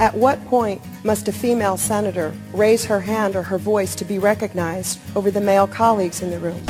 At 0.00 0.12
what 0.16 0.44
point 0.46 0.82
must 1.04 1.28
a 1.28 1.32
female 1.32 1.76
senator 1.76 2.34
raise 2.52 2.84
her 2.86 2.98
hand 2.98 3.36
or 3.36 3.44
her 3.44 3.58
voice 3.58 3.94
to 3.94 4.04
be 4.04 4.18
recognized 4.18 4.98
over 5.14 5.30
the 5.30 5.40
male 5.40 5.68
colleagues 5.68 6.20
in 6.20 6.32
the 6.32 6.38
room? 6.40 6.60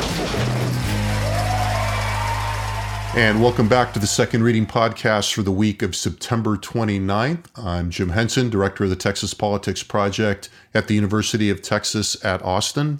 And 3.15 3.41
welcome 3.41 3.67
back 3.67 3.93
to 3.93 3.99
the 3.99 4.05
Second 4.05 4.43
Reading 4.43 4.67
Podcast 4.67 5.33
for 5.33 5.41
the 5.41 5.51
week 5.51 5.81
of 5.81 5.95
September 5.95 6.55
29th. 6.55 7.45
I'm 7.55 7.89
Jim 7.89 8.09
Henson, 8.09 8.51
Director 8.51 8.83
of 8.83 8.91
the 8.91 8.95
Texas 8.95 9.33
Politics 9.33 9.81
Project 9.81 10.49
at 10.75 10.87
the 10.87 10.93
University 10.93 11.49
of 11.49 11.63
Texas 11.63 12.23
at 12.23 12.43
Austin. 12.43 12.99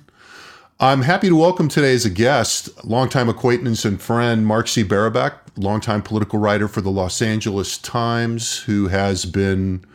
I'm 0.80 1.04
happy 1.04 1.30
to 1.30 1.36
welcome 1.36 1.68
today 1.68 1.94
as 1.94 2.04
a 2.04 2.10
guest, 2.10 2.84
longtime 2.84 3.30
acquaintance 3.30 3.86
and 3.86 4.02
friend 4.02 4.48
Mark 4.48 4.70
Z. 4.70 4.84
Barabak, 4.84 5.36
longtime 5.56 6.02
political 6.02 6.40
writer 6.40 6.68
for 6.68 6.82
the 6.82 6.90
Los 6.90 7.22
Angeles 7.22 7.78
Times, 7.78 8.62
who 8.62 8.88
has 8.88 9.26
been 9.26 9.86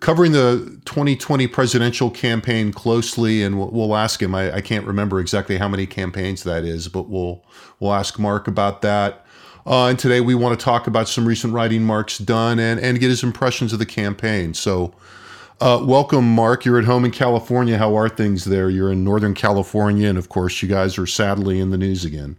covering 0.00 0.32
the 0.32 0.80
2020 0.84 1.46
presidential 1.46 2.10
campaign 2.10 2.72
closely, 2.72 3.42
and 3.42 3.58
we'll, 3.58 3.70
we'll 3.70 3.96
ask 3.96 4.20
him. 4.20 4.34
I, 4.34 4.56
I, 4.56 4.60
can't 4.60 4.86
remember 4.86 5.20
exactly 5.20 5.56
how 5.56 5.68
many 5.68 5.86
campaigns 5.86 6.42
that 6.44 6.64
is, 6.64 6.88
but 6.88 7.08
we'll 7.08 7.44
we'll 7.80 7.92
ask 7.92 8.18
Mark 8.18 8.48
about 8.48 8.82
that. 8.82 9.24
Uh, 9.66 9.86
and 9.86 9.98
today 9.98 10.20
we 10.20 10.34
want 10.34 10.58
to 10.58 10.64
talk 10.64 10.86
about 10.86 11.08
some 11.08 11.26
recent 11.26 11.52
writing 11.52 11.82
Mark's 11.82 12.18
done 12.18 12.58
and 12.58 12.78
and 12.80 13.00
get 13.00 13.10
his 13.10 13.22
impressions 13.22 13.72
of 13.72 13.78
the 13.78 13.86
campaign. 13.86 14.54
So. 14.54 14.94
Uh, 15.58 15.82
welcome, 15.82 16.34
Mark. 16.34 16.66
You're 16.66 16.78
at 16.78 16.84
home 16.84 17.06
in 17.06 17.10
California. 17.10 17.78
How 17.78 17.96
are 17.96 18.10
things 18.10 18.44
there? 18.44 18.68
You're 18.68 18.92
in 18.92 19.04
Northern 19.04 19.32
California, 19.32 20.06
and 20.06 20.18
of 20.18 20.28
course, 20.28 20.60
you 20.60 20.68
guys 20.68 20.98
are 20.98 21.06
sadly 21.06 21.60
in 21.60 21.70
the 21.70 21.78
news 21.78 22.04
again. 22.04 22.36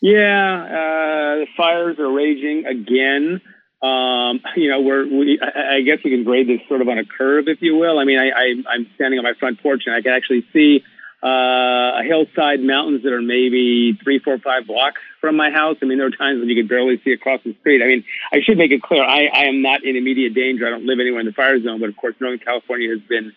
Yeah, 0.00 0.64
uh, 0.64 1.36
the 1.36 1.46
fires 1.56 2.00
are 2.00 2.10
raging 2.10 2.66
again. 2.66 3.40
Um, 3.82 4.40
you 4.56 4.70
know, 4.70 4.80
we're, 4.80 5.06
we, 5.06 5.38
I, 5.40 5.76
I 5.76 5.80
guess 5.82 5.98
we 6.04 6.10
can 6.10 6.24
grade 6.24 6.48
this 6.48 6.60
sort 6.68 6.80
of 6.80 6.88
on 6.88 6.98
a 6.98 7.04
curve, 7.04 7.44
if 7.46 7.60
you 7.60 7.76
will. 7.76 7.98
I 7.98 8.04
mean, 8.04 8.18
I, 8.18 8.30
I, 8.30 8.54
I'm 8.72 8.86
standing 8.94 9.18
on 9.18 9.24
my 9.24 9.34
front 9.38 9.62
porch 9.62 9.82
and 9.86 9.94
I 9.94 10.00
can 10.00 10.12
actually 10.12 10.46
see 10.52 10.82
uh, 11.22 12.00
a 12.00 12.02
hillside 12.04 12.60
mountains 12.60 13.02
that 13.02 13.12
are 13.12 13.22
maybe 13.22 13.98
three, 14.02 14.18
four, 14.18 14.38
five 14.38 14.66
blocks 14.66 15.00
from 15.20 15.36
my 15.36 15.50
house. 15.50 15.76
I 15.82 15.86
mean, 15.86 15.98
there 15.98 16.06
are 16.06 16.10
times 16.10 16.40
when 16.40 16.48
you 16.48 16.56
could 16.56 16.68
barely 16.68 17.00
see 17.04 17.12
across 17.12 17.40
the 17.44 17.54
street. 17.60 17.82
I 17.82 17.86
mean, 17.86 18.04
I 18.32 18.40
should 18.42 18.58
make 18.58 18.70
it 18.70 18.82
clear, 18.82 19.02
I, 19.02 19.26
I 19.26 19.44
am 19.44 19.60
not 19.62 19.84
in 19.84 19.96
immediate 19.96 20.34
danger. 20.34 20.66
I 20.66 20.70
don't 20.70 20.86
live 20.86 21.00
anywhere 21.00 21.20
in 21.20 21.26
the 21.26 21.32
fire 21.32 21.60
zone, 21.62 21.80
but 21.80 21.88
of 21.88 21.96
course, 21.96 22.14
Northern 22.20 22.38
California 22.38 22.90
has 22.90 23.00
been 23.08 23.32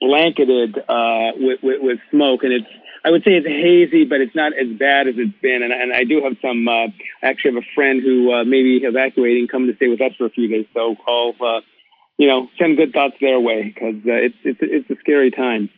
blanketed 0.00 0.78
uh, 0.78 1.32
with, 1.36 1.60
with, 1.62 1.82
with 1.82 1.98
smoke, 2.10 2.44
and 2.44 2.52
it's 2.52 2.68
I 3.04 3.10
would 3.10 3.22
say 3.22 3.36
it's 3.36 3.46
hazy, 3.46 4.04
but 4.04 4.20
it's 4.20 4.34
not 4.34 4.52
as 4.58 4.68
bad 4.78 5.08
as 5.08 5.14
it's 5.16 5.36
been. 5.40 5.62
And, 5.62 5.72
and 5.72 5.92
I 5.92 6.04
do 6.04 6.22
have 6.22 6.36
some. 6.42 6.66
Uh, 6.66 6.72
I 6.72 6.92
actually 7.22 7.54
have 7.54 7.62
a 7.62 7.74
friend 7.74 8.02
who 8.02 8.32
uh, 8.32 8.44
may 8.44 8.62
be 8.62 8.78
evacuating, 8.82 9.48
coming 9.48 9.70
to 9.70 9.76
stay 9.76 9.88
with 9.88 10.00
us 10.00 10.12
for 10.18 10.26
a 10.26 10.30
few 10.30 10.48
days. 10.48 10.66
So 10.74 10.96
I'll, 11.06 11.34
uh, 11.40 11.60
you 12.16 12.26
know, 12.26 12.48
send 12.58 12.76
good 12.76 12.92
thoughts 12.92 13.14
their 13.20 13.40
way 13.40 13.72
because 13.74 13.96
uh, 14.06 14.12
it's 14.12 14.36
it's 14.44 14.58
it's 14.60 14.90
a 14.90 14.96
scary 15.00 15.30
time. 15.30 15.70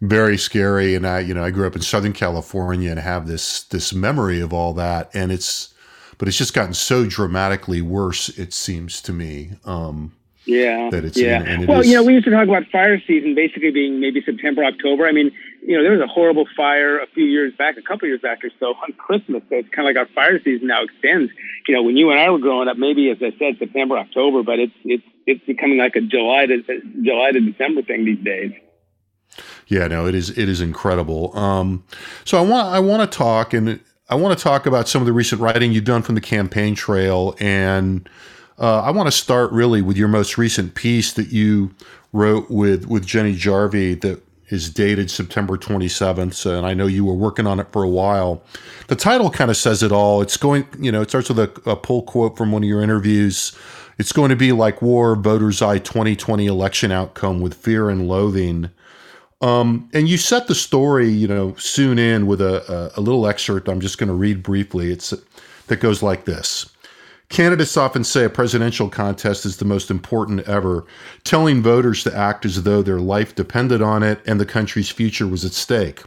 Very 0.00 0.38
scary, 0.38 0.94
and 0.94 1.04
I, 1.06 1.20
you 1.20 1.34
know, 1.34 1.42
I 1.42 1.50
grew 1.50 1.66
up 1.66 1.74
in 1.74 1.82
Southern 1.82 2.12
California 2.12 2.90
and 2.90 3.00
have 3.00 3.26
this 3.26 3.64
this 3.64 3.92
memory 3.92 4.40
of 4.40 4.52
all 4.52 4.72
that, 4.74 5.10
and 5.12 5.32
it's, 5.32 5.74
but 6.18 6.28
it's 6.28 6.38
just 6.38 6.54
gotten 6.54 6.74
so 6.74 7.04
dramatically 7.04 7.82
worse. 7.82 8.28
It 8.38 8.52
seems 8.52 9.02
to 9.02 9.12
me. 9.12 9.50
Um, 9.64 10.12
yeah. 10.48 10.88
That 10.90 11.04
it's 11.04 11.18
yeah. 11.18 11.42
In, 11.42 11.66
well, 11.66 11.80
is, 11.80 11.88
you 11.88 11.94
know, 11.94 12.02
we 12.02 12.14
used 12.14 12.24
to 12.24 12.30
talk 12.30 12.48
about 12.48 12.66
fire 12.72 12.98
season 13.06 13.34
basically 13.34 13.70
being 13.70 14.00
maybe 14.00 14.22
September, 14.22 14.64
October. 14.64 15.06
I 15.06 15.12
mean, 15.12 15.30
you 15.62 15.76
know, 15.76 15.82
there 15.82 15.92
was 15.92 16.00
a 16.00 16.06
horrible 16.06 16.46
fire 16.56 16.98
a 17.00 17.06
few 17.08 17.26
years 17.26 17.52
back, 17.58 17.76
a 17.76 17.82
couple 17.82 18.08
years 18.08 18.22
back 18.22 18.42
or 18.42 18.50
so 18.58 18.68
on 18.68 18.94
Christmas. 18.94 19.42
So 19.50 19.56
it's 19.56 19.68
kind 19.68 19.86
of 19.86 19.94
like 19.94 20.00
our 20.00 20.12
fire 20.14 20.40
season 20.42 20.68
now 20.68 20.82
extends. 20.82 21.30
You 21.68 21.74
know, 21.74 21.82
when 21.82 21.98
you 21.98 22.10
and 22.10 22.18
I 22.18 22.30
were 22.30 22.38
growing 22.38 22.66
up, 22.66 22.78
maybe 22.78 23.10
as 23.10 23.18
I 23.20 23.36
said, 23.38 23.58
September, 23.58 23.98
October, 23.98 24.42
but 24.42 24.58
it's 24.58 24.72
it's 24.84 25.04
it's 25.26 25.44
becoming 25.44 25.76
like 25.76 25.94
a 25.96 26.00
July 26.00 26.46
to 26.46 26.62
July 27.02 27.32
to 27.32 27.40
December 27.40 27.82
thing 27.82 28.06
these 28.06 28.24
days. 28.24 28.52
Yeah, 29.66 29.86
no, 29.86 30.06
it 30.06 30.14
is 30.14 30.30
it 30.30 30.48
is 30.48 30.62
incredible. 30.62 31.36
Um, 31.36 31.84
so 32.24 32.38
I 32.38 32.40
want 32.40 32.68
I 32.68 32.80
want 32.80 33.10
to 33.10 33.18
talk 33.18 33.52
and 33.52 33.80
I 34.08 34.14
want 34.14 34.36
to 34.36 34.42
talk 34.42 34.64
about 34.64 34.88
some 34.88 35.02
of 35.02 35.06
the 35.06 35.12
recent 35.12 35.42
writing 35.42 35.72
you've 35.72 35.84
done 35.84 36.00
from 36.00 36.14
the 36.14 36.22
campaign 36.22 36.74
trail 36.74 37.36
and 37.38 38.08
uh, 38.58 38.82
I 38.82 38.90
want 38.90 39.06
to 39.06 39.12
start 39.12 39.52
really 39.52 39.82
with 39.82 39.96
your 39.96 40.08
most 40.08 40.36
recent 40.36 40.74
piece 40.74 41.12
that 41.12 41.28
you 41.28 41.74
wrote 42.12 42.50
with 42.50 42.86
with 42.86 43.06
Jenny 43.06 43.34
Jarvie 43.34 43.94
that 43.96 44.22
is 44.50 44.70
dated 44.70 45.10
September 45.10 45.58
27th, 45.58 46.32
so, 46.32 46.56
and 46.56 46.66
I 46.66 46.72
know 46.72 46.86
you 46.86 47.04
were 47.04 47.14
working 47.14 47.46
on 47.46 47.60
it 47.60 47.70
for 47.70 47.82
a 47.82 47.88
while. 47.88 48.42
The 48.88 48.96
title 48.96 49.30
kind 49.30 49.50
of 49.50 49.56
says 49.56 49.82
it 49.82 49.92
all. 49.92 50.22
It's 50.22 50.36
going, 50.38 50.66
you 50.78 50.90
know, 50.90 51.02
it 51.02 51.10
starts 51.10 51.28
with 51.28 51.38
a, 51.38 51.70
a 51.70 51.76
pull 51.76 52.02
quote 52.02 52.36
from 52.36 52.52
one 52.52 52.62
of 52.62 52.68
your 52.68 52.82
interviews. 52.82 53.54
It's 53.98 54.12
going 54.12 54.30
to 54.30 54.36
be 54.36 54.52
like 54.52 54.80
war, 54.80 55.16
voters' 55.16 55.60
eye 55.60 55.78
2020 55.78 56.46
election 56.46 56.90
outcome 56.90 57.40
with 57.40 57.54
fear 57.54 57.90
and 57.90 58.08
loathing. 58.08 58.70
Um, 59.40 59.88
and 59.92 60.08
you 60.08 60.16
set 60.16 60.46
the 60.46 60.54
story, 60.54 61.08
you 61.08 61.28
know, 61.28 61.54
soon 61.56 61.98
in 61.98 62.26
with 62.26 62.40
a, 62.40 62.92
a, 62.96 63.00
a 63.00 63.02
little 63.02 63.26
excerpt. 63.26 63.68
I'm 63.68 63.80
just 63.80 63.98
going 63.98 64.08
to 64.08 64.14
read 64.14 64.42
briefly. 64.42 64.90
It's 64.90 65.12
that 65.66 65.76
goes 65.76 66.02
like 66.02 66.24
this. 66.24 66.70
Candidates 67.28 67.76
often 67.76 68.04
say 68.04 68.24
a 68.24 68.30
presidential 68.30 68.88
contest 68.88 69.44
is 69.44 69.58
the 69.58 69.64
most 69.64 69.90
important 69.90 70.40
ever, 70.48 70.86
telling 71.24 71.62
voters 71.62 72.02
to 72.04 72.16
act 72.16 72.46
as 72.46 72.62
though 72.62 72.82
their 72.82 73.00
life 73.00 73.34
depended 73.34 73.82
on 73.82 74.02
it 74.02 74.20
and 74.26 74.40
the 74.40 74.46
country's 74.46 74.90
future 74.90 75.26
was 75.26 75.44
at 75.44 75.52
stake. 75.52 76.02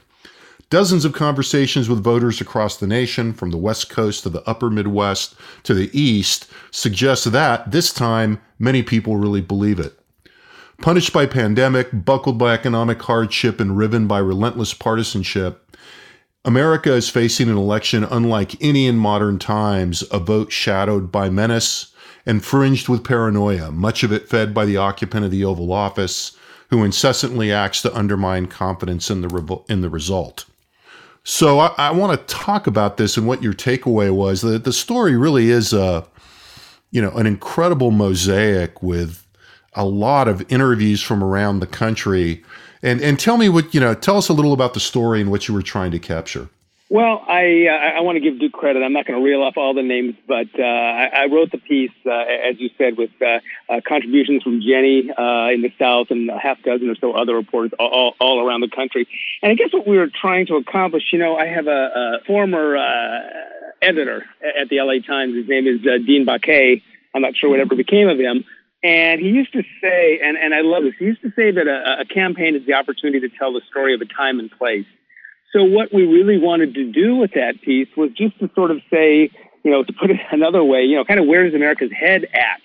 Dozens 0.71 1.05
of 1.05 1.13
conversations 1.13 1.89
with 1.89 2.03
voters 2.03 2.41
across 2.41 2.77
the 2.77 2.87
nation, 2.87 3.33
from 3.33 3.51
the 3.51 3.57
West 3.57 3.89
Coast 3.89 4.23
to 4.23 4.29
the 4.29 4.41
upper 4.49 4.69
Midwest 4.69 5.35
to 5.63 5.73
the 5.73 5.91
East, 5.97 6.47
suggest 6.71 7.31
that, 7.31 7.69
this 7.71 7.91
time, 7.93 8.41
many 8.57 8.81
people 8.81 9.17
really 9.17 9.41
believe 9.41 9.79
it. 9.79 9.99
Punished 10.79 11.13
by 11.13 11.25
pandemic, 11.25 11.89
buckled 12.05 12.39
by 12.39 12.53
economic 12.53 13.01
hardship, 13.01 13.59
and 13.59 13.77
riven 13.77 14.07
by 14.07 14.17
relentless 14.17 14.73
partisanship, 14.73 15.60
America 16.43 16.91
is 16.93 17.09
facing 17.09 17.49
an 17.49 17.57
election 17.57 18.03
unlike 18.03 18.61
any 18.61 18.87
in 18.87 18.97
modern 18.97 19.37
times, 19.37 20.03
a 20.11 20.19
vote 20.19 20.51
shadowed 20.51 21.11
by 21.11 21.29
menace 21.29 21.93
and 22.25 22.43
fringed 22.43 22.89
with 22.89 23.03
paranoia, 23.03 23.71
much 23.71 24.03
of 24.03 24.11
it 24.11 24.27
fed 24.27 24.53
by 24.53 24.65
the 24.65 24.77
occupant 24.77 25.25
of 25.25 25.31
the 25.31 25.43
Oval 25.43 25.71
Office, 25.71 26.35
who 26.69 26.83
incessantly 26.83 27.51
acts 27.51 27.81
to 27.83 27.95
undermine 27.95 28.47
confidence 28.47 29.11
in 29.11 29.21
the, 29.21 29.59
in 29.69 29.81
the 29.81 29.89
result. 29.89 30.45
So 31.23 31.59
I, 31.59 31.73
I 31.77 31.91
want 31.91 32.17
to 32.19 32.33
talk 32.35 32.65
about 32.65 32.97
this 32.97 33.17
and 33.17 33.27
what 33.27 33.43
your 33.43 33.53
takeaway 33.53 34.11
was. 34.11 34.41
The, 34.41 34.57
the 34.57 34.73
story 34.73 35.15
really 35.15 35.51
is 35.51 35.73
a, 35.73 36.07
you 36.89 37.01
know, 37.01 37.11
an 37.11 37.27
incredible 37.27 37.91
mosaic 37.91 38.81
with 38.81 39.27
a 39.73 39.85
lot 39.85 40.27
of 40.27 40.43
interviews 40.51 41.01
from 41.01 41.23
around 41.23 41.59
the 41.59 41.67
country 41.67 42.43
and 42.83 43.01
and 43.01 43.19
tell 43.19 43.37
me 43.37 43.49
what 43.49 43.73
you 43.73 43.79
know. 43.79 43.93
Tell 43.93 44.17
us 44.17 44.29
a 44.29 44.33
little 44.33 44.53
about 44.53 44.73
the 44.73 44.79
story 44.79 45.21
and 45.21 45.31
what 45.31 45.47
you 45.47 45.53
were 45.53 45.61
trying 45.61 45.91
to 45.91 45.99
capture. 45.99 46.49
Well, 46.91 47.23
I 47.25 47.67
uh, 47.67 47.97
I 47.97 48.01
want 48.01 48.17
to 48.17 48.19
give 48.19 48.37
due 48.37 48.49
credit. 48.49 48.83
I'm 48.83 48.91
not 48.91 49.05
going 49.05 49.17
to 49.17 49.23
reel 49.23 49.41
off 49.43 49.55
all 49.55 49.73
the 49.73 49.81
names, 49.81 50.13
but 50.27 50.47
uh, 50.59 50.61
I, 50.61 51.05
I, 51.05 51.25
wrote 51.27 51.49
the 51.49 51.57
piece, 51.57 51.89
uh, 52.05 52.09
as 52.11 52.59
you 52.59 52.69
said, 52.77 52.97
with 52.97 53.11
uh, 53.21 53.39
uh, 53.69 53.79
contributions 53.87 54.43
from 54.43 54.59
Jenny 54.59 55.09
uh, 55.09 55.47
in 55.51 55.61
the 55.61 55.71
South 55.79 56.11
and 56.11 56.29
a 56.29 56.37
half 56.37 56.61
dozen 56.63 56.89
or 56.89 56.95
so 56.95 57.13
other 57.13 57.33
reporters 57.33 57.71
all, 57.79 58.15
all 58.19 58.45
around 58.45 58.59
the 58.59 58.67
country. 58.67 59.07
And 59.41 59.53
I 59.53 59.55
guess 59.55 59.71
what 59.71 59.87
we 59.87 59.97
were 59.97 60.09
trying 60.09 60.47
to 60.47 60.57
accomplish, 60.57 61.13
you 61.13 61.19
know, 61.19 61.37
I 61.37 61.45
have 61.45 61.67
a, 61.67 62.19
a 62.19 62.25
former 62.25 62.75
editor 63.81 64.25
at 64.43 64.67
the 64.67 64.81
LA 64.81 64.99
Times. 64.99 65.33
His 65.33 65.47
name 65.47 65.67
is 65.67 65.79
Dean 66.05 66.25
Baquet. 66.25 66.81
I'm 67.15 67.21
not 67.21 67.37
sure 67.37 67.49
whatever 67.49 67.73
became 67.73 68.09
of 68.09 68.19
him. 68.19 68.43
And 68.83 69.21
he 69.21 69.27
used 69.27 69.53
to 69.53 69.61
say, 69.81 70.19
and, 70.23 70.37
and 70.37 70.55
I 70.55 70.61
love 70.61 70.83
this, 70.83 70.93
he 70.97 71.05
used 71.05 71.21
to 71.21 71.31
say 71.35 71.51
that 71.51 71.67
a, 71.67 72.01
a 72.01 72.05
campaign 72.05 72.55
is 72.55 72.65
the 72.65 72.73
opportunity 72.73 73.27
to 73.27 73.37
tell 73.37 73.53
the 73.53 73.61
story 73.69 73.93
of 73.93 74.01
a 74.01 74.05
time 74.05 74.39
and 74.39 74.49
place. 74.49 74.85
So 75.53 75.63
what 75.63 75.93
we 75.93 76.05
really 76.05 76.39
wanted 76.39 76.73
to 76.75 76.91
do 76.91 77.15
with 77.15 77.33
that 77.33 77.61
piece 77.61 77.89
was 77.95 78.11
just 78.11 78.39
to 78.39 78.49
sort 78.55 78.71
of 78.71 78.81
say, 78.91 79.29
you 79.63 79.71
know, 79.71 79.83
to 79.83 79.93
put 79.93 80.09
it 80.09 80.17
another 80.31 80.63
way, 80.63 80.83
you 80.83 80.95
know, 80.95 81.05
kind 81.05 81.19
of 81.19 81.27
where 81.27 81.45
is 81.45 81.53
America's 81.53 81.91
head 81.91 82.23
at? 82.23 82.61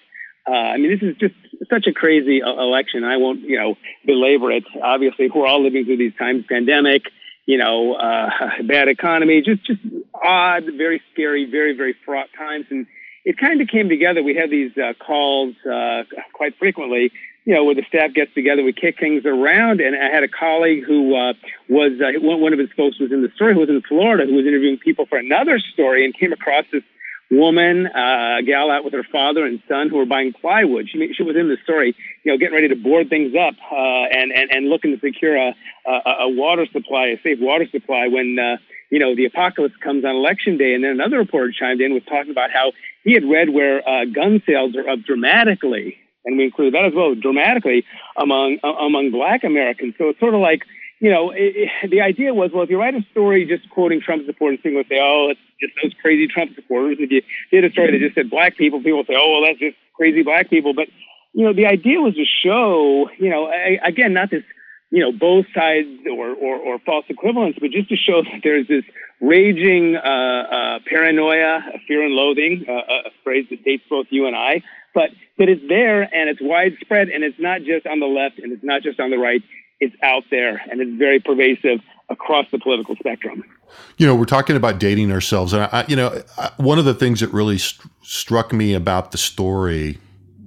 Uh, 0.49 0.53
I 0.53 0.77
mean, 0.77 0.91
this 0.91 1.03
is 1.03 1.17
just 1.17 1.35
such 1.69 1.87
a 1.89 1.93
crazy 1.93 2.43
uh, 2.43 2.53
election. 2.53 3.03
I 3.05 3.17
won't, 3.17 3.41
you 3.41 3.59
know, 3.59 3.75
belabor 4.05 4.53
it. 4.53 4.65
Obviously, 4.81 5.29
we're 5.35 5.47
all 5.47 5.63
living 5.63 5.85
through 5.85 5.97
these 5.97 6.15
times, 6.17 6.45
pandemic, 6.49 7.03
you 7.47 7.59
know, 7.59 7.95
uh, 7.95 8.31
bad 8.65 8.89
economy, 8.89 9.43
just 9.43 9.67
just 9.67 9.81
odd, 10.15 10.65
very 10.77 11.03
scary, 11.13 11.51
very 11.51 11.77
very 11.77 11.97
fraught 12.05 12.29
times. 12.39 12.67
And 12.71 12.87
it 13.27 13.37
kind 13.39 13.61
of 13.61 13.67
came 13.67 13.89
together. 13.89 14.23
We 14.23 14.37
had 14.37 14.51
these 14.51 14.71
uh, 14.79 14.95
calls 15.05 15.57
uh, 15.67 16.05
quite 16.33 16.57
frequently, 16.59 17.11
you 17.45 17.55
know, 17.55 17.65
where 17.65 17.75
the 17.75 17.85
staff 17.89 18.15
gets 18.15 18.33
together, 18.35 18.63
we 18.63 18.73
kick 18.73 19.01
things 19.01 19.27
around. 19.27 19.81
And 19.81 19.97
I 19.97 20.15
had 20.15 20.23
a 20.23 20.29
colleague 20.29 20.85
who 20.85 21.17
uh, 21.17 21.33
was 21.69 22.01
uh, 22.01 22.21
one 22.21 22.53
of 22.53 22.61
his 22.61 22.71
folks 22.77 23.01
was 23.01 23.11
in 23.11 23.23
the 23.23 23.31
story, 23.35 23.55
who 23.55 23.61
was 23.61 23.69
in 23.69 23.83
Florida, 23.83 24.27
who 24.27 24.37
was 24.37 24.47
interviewing 24.47 24.79
people 24.79 25.07
for 25.07 25.19
another 25.19 25.59
story, 25.59 26.05
and 26.05 26.17
came 26.17 26.33
across 26.33 26.67
this 26.73 26.85
woman, 27.29 27.89
uh, 27.89 28.37
a 28.39 28.43
gal 28.47 28.71
out 28.71 28.85
with 28.85 28.93
her 28.93 29.03
father 29.11 29.45
and 29.45 29.61
son 29.69 29.89
who 29.89 29.97
were 29.97 30.07
buying 30.07 30.33
plywood. 30.33 30.89
She, 30.89 31.13
she 31.13 31.25
was 31.25 31.35
in 31.35 31.49
the 31.49 31.57
story, 31.65 31.97
you 32.23 32.31
know, 32.31 32.39
getting 32.39 32.55
ready 32.55 32.69
to 32.69 32.77
board 32.77 33.09
things 33.09 33.35
up 33.35 33.55
uh, 33.73 33.75
and, 33.75 34.31
and, 34.31 34.53
and 34.53 34.69
looking 34.69 34.93
to 34.95 35.01
secure 35.01 35.37
a, 35.37 35.53
a, 35.85 36.11
a 36.21 36.29
water 36.29 36.65
supply, 36.73 37.07
a 37.07 37.21
safe 37.23 37.41
water 37.41 37.67
supply 37.73 38.07
when, 38.07 38.39
you 38.91 38.99
know, 38.99 39.15
the 39.15 39.25
apocalypse 39.25 39.75
comes 39.83 40.05
on 40.05 40.17
election 40.17 40.57
day. 40.57 40.75
And 40.75 40.85
then 40.85 40.93
another 40.93 41.19
reporter 41.19 41.53
chimed 41.53 41.81
in, 41.81 41.95
was 41.95 42.05
talking 42.09 42.31
about 42.31 42.51
how 42.51 42.73
he 43.05 43.13
had 43.13 43.25
read 43.25 43.51
where 43.51 43.87
uh, 43.89 44.05
gun 44.05 44.43
sales 44.47 44.75
are 44.77 44.89
up 44.89 45.01
dramatically, 45.07 45.97
and 46.25 46.37
we 46.37 46.45
included 46.45 46.75
that 46.75 46.85
as 46.85 46.95
well, 46.95 47.15
dramatically 47.15 47.85
among 48.17 48.59
uh, 48.63 48.69
among 48.69 49.11
Black 49.11 49.45
Americans. 49.45 49.95
So 49.99 50.09
it's 50.09 50.21
sort 50.21 50.35
of 50.35 50.41
like 50.41 50.63
you 51.01 51.11
know, 51.11 51.31
it, 51.31 51.69
it, 51.83 51.91
the 51.91 52.01
idea 52.01 52.33
was, 52.33 52.51
well, 52.53 52.65
if 52.65 52.71
you 52.71 52.81
write 52.81 52.95
a 52.95 53.05
story 53.11 53.45
just 53.45 53.69
quoting 53.71 54.01
Trump 54.01 54.25
supporters, 54.27 54.61
people 54.63 54.79
would 54.79 54.89
say, 54.89 54.99
oh, 55.01 55.29
it's 55.31 55.41
just 55.61 55.75
those 55.83 55.93
crazy 56.01 56.27
Trump 56.27 56.55
supporters. 56.55 56.97
If 56.99 57.11
you 57.11 57.23
did 57.51 57.65
a 57.65 57.73
story 57.73 57.93
that 57.93 57.99
just 57.99 58.15
said 58.15 58.31
black 58.31 58.57
people, 58.57 58.79
people 58.81 58.99
would 58.99 59.07
say, 59.07 59.17
oh, 59.17 59.33
well, 59.33 59.49
that's 59.49 59.59
just 59.59 59.77
crazy 59.95 60.23
black 60.23 60.49
people. 60.49 60.73
But, 60.73 60.89
you 61.35 61.45
know, 61.45 61.53
the 61.53 61.67
idea 61.67 62.01
was 62.01 62.15
to 62.15 62.25
show, 62.25 63.11
you 63.19 63.29
know, 63.29 63.53
again, 63.85 64.15
not 64.15 64.31
this, 64.31 64.43
you 64.91 65.01
know, 65.01 65.13
both 65.13 65.47
sides 65.55 65.89
or, 66.11 66.31
or, 66.31 66.57
or 66.57 66.79
false 66.81 67.05
equivalence, 67.09 67.57
but 67.61 67.71
just 67.71 67.89
to 67.89 67.97
show 67.97 68.23
that 68.23 68.41
there's 68.43 68.69
this 68.69 68.85
raging 69.21 69.97
uh, 69.97 70.01
uh, 70.01 70.79
paranoia, 70.89 71.61
fear 71.89 72.05
and 72.05 72.15
loathing, 72.15 72.65
uh, 72.69 72.73
a 72.73 73.11
phrase 73.25 73.47
that 73.51 73.65
dates 73.65 73.83
both 73.91 74.07
you 74.11 74.27
and 74.27 74.37
I, 74.37 74.63
but 74.95 75.11
that 75.39 75.49
it's 75.49 75.63
there 75.69 76.03
and 76.03 76.31
it's 76.31 76.41
widespread 76.41 77.09
and 77.09 77.25
it's 77.25 77.39
not 77.39 77.63
just 77.63 77.87
on 77.87 78.01
the 78.01 78.07
left 78.07 78.39
and 78.39 78.53
it's 78.53 78.65
not 78.65 78.83
just 78.83 79.01
on 79.01 79.11
the 79.11 79.19
right 79.19 79.43
it's 79.81 79.95
out 80.03 80.25
there 80.31 80.63
and 80.71 80.81
it's 80.81 80.99
very 80.99 81.21
pervasive 81.21 81.81
across 82.09 82.47
the 82.51 82.59
political 82.59 82.97
spectrum. 82.97 83.45
You 83.99 84.07
know, 84.07 84.15
we're 84.15 84.25
talking 84.25 84.57
about 84.57 84.79
dating 84.79 85.13
ourselves, 85.13 85.53
and 85.53 85.63
I, 85.65 85.85
you 85.89 85.97
know, 85.97 86.23
one 86.57 86.79
of 86.79 86.85
the 86.85 86.95
things 86.95 87.21
that 87.21 87.33
really 87.33 87.59
st- 87.59 87.91
struck 88.03 88.53
me 88.53 88.75
about 88.75 89.11
the 89.13 89.19
story 89.19 89.99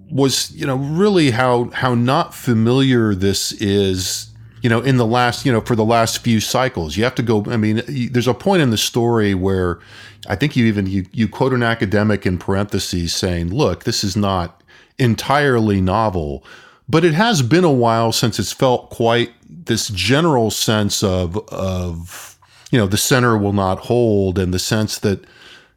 was, 0.10 0.52
you 0.52 0.66
know, 0.66 0.78
really 0.78 1.32
how 1.32 1.66
how 1.72 1.96
not 1.96 2.34
familiar 2.34 3.14
this 3.14 3.52
is. 3.52 4.29
You 4.62 4.70
know, 4.70 4.82
in 4.82 4.98
the 4.98 5.06
last, 5.06 5.46
you 5.46 5.52
know, 5.52 5.62
for 5.62 5.76
the 5.76 5.86
last 5.86 6.20
few 6.20 6.40
cycles, 6.40 6.98
you 6.98 7.04
have 7.04 7.16
to 7.16 7.24
go. 7.24 7.46
I 7.48 7.58
mean, 7.58 7.82
there's 8.12 8.28
a 8.28 8.34
point 8.34 8.62
in 8.62 8.72
the 8.72 8.78
story 8.78 9.34
where 9.34 9.80
I 10.28 10.36
think 10.36 10.56
you 10.56 10.66
even 10.66 10.86
you 10.88 11.06
you 11.12 11.28
quote 11.28 11.54
an 11.54 11.64
academic 11.64 12.26
in 12.26 12.38
parentheses 12.38 13.14
saying, 13.14 13.54
"Look, 13.54 13.86
this 13.86 14.04
is 14.04 14.16
not 14.18 14.62
entirely 14.98 15.82
novel." 15.82 16.44
but 16.90 17.06
it 17.06 17.14
has 17.14 17.44
been 17.44 17.64
a 17.64 17.72
while 17.72 18.12
since 18.12 18.40
it's 18.40 18.52
felt 18.52 18.90
quite 18.90 19.32
this 19.48 19.88
general 19.90 20.50
sense 20.50 21.04
of 21.04 21.38
of 21.50 22.38
you 22.72 22.80
know 22.80 22.88
the 22.88 22.98
center 22.98 23.38
will 23.38 23.54
not 23.54 23.80
hold 23.80 24.40
and 24.40 24.54
the 24.54 24.60
sense 24.60 24.98
that 24.98 25.24